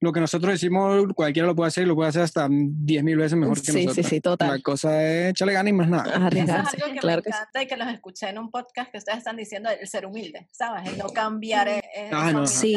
[0.00, 3.38] Lo que nosotros hicimos, cualquiera lo puede hacer y lo puede hacer hasta 10.000 veces
[3.38, 4.06] mejor que Sí, sí, nosotros.
[4.06, 4.62] sí, La total.
[4.62, 6.28] cosa es echarle ganas y más nada.
[6.28, 7.38] Eso es algo que claro me que sí.
[7.38, 10.48] encanta y que los escuché en un podcast que ustedes están diciendo, el ser humilde,
[10.52, 10.88] ¿sabes?
[10.90, 12.46] El no cambiar eh, eh, Ah, no.
[12.46, 12.74] Sí.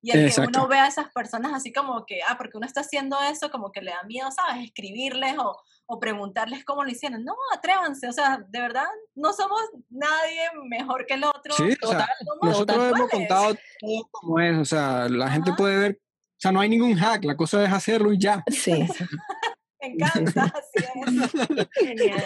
[0.00, 0.58] Y el que Exacto.
[0.60, 3.72] uno ve a esas personas así como que, ah, porque uno está haciendo eso, como
[3.72, 4.64] que le da miedo, ¿sabes?
[4.64, 5.56] Escribirles o,
[5.86, 7.24] o preguntarles cómo lo hicieron.
[7.24, 9.60] No, atrévanse, o sea, de verdad, no somos
[9.90, 11.54] nadie mejor que el otro.
[11.54, 12.08] Sí, o sea, Total.
[12.24, 14.58] somos nosotros hemos contado todo como es.
[14.58, 15.98] O sea, la gente puede ver.
[16.00, 17.24] O sea, no hay ningún hack.
[17.24, 18.42] La cosa es hacerlo y ya.
[18.50, 18.72] Sí.
[19.80, 21.68] Me encanta, así es.
[21.74, 22.24] Genial.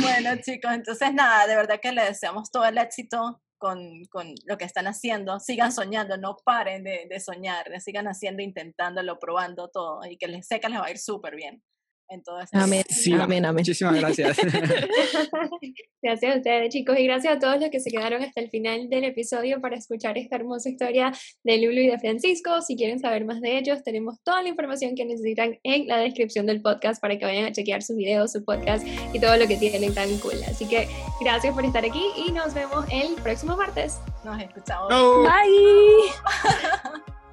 [0.00, 3.78] Bueno, chicos, entonces nada, de verdad que les deseamos todo el éxito con,
[4.10, 5.38] con lo que están haciendo.
[5.40, 10.46] Sigan soñando, no paren de, de soñar, sigan haciendo, intentándolo, probando todo y que les
[10.46, 11.62] sé que les va a ir súper bien
[12.08, 12.58] en todo esto.
[12.58, 12.84] Amén.
[12.88, 13.62] Sí, amén, amén.
[13.62, 14.36] Muchísimas gracias.
[16.02, 18.90] Gracias a ustedes, chicos, y gracias a todos los que se quedaron hasta el final
[18.90, 22.60] del episodio para escuchar esta hermosa historia de Lulu y de Francisco.
[22.60, 26.44] Si quieren saber más de ellos, tenemos toda la información que necesitan en la descripción
[26.44, 29.56] del podcast para que vayan a chequear sus videos, su podcast y todo lo que
[29.56, 30.36] tienen tan cool.
[30.46, 30.88] Así que
[31.22, 33.98] gracias por estar aquí y nos vemos el próximo martes.
[34.24, 34.90] Nos escuchamos.
[34.90, 35.22] No.
[35.22, 37.12] Bye.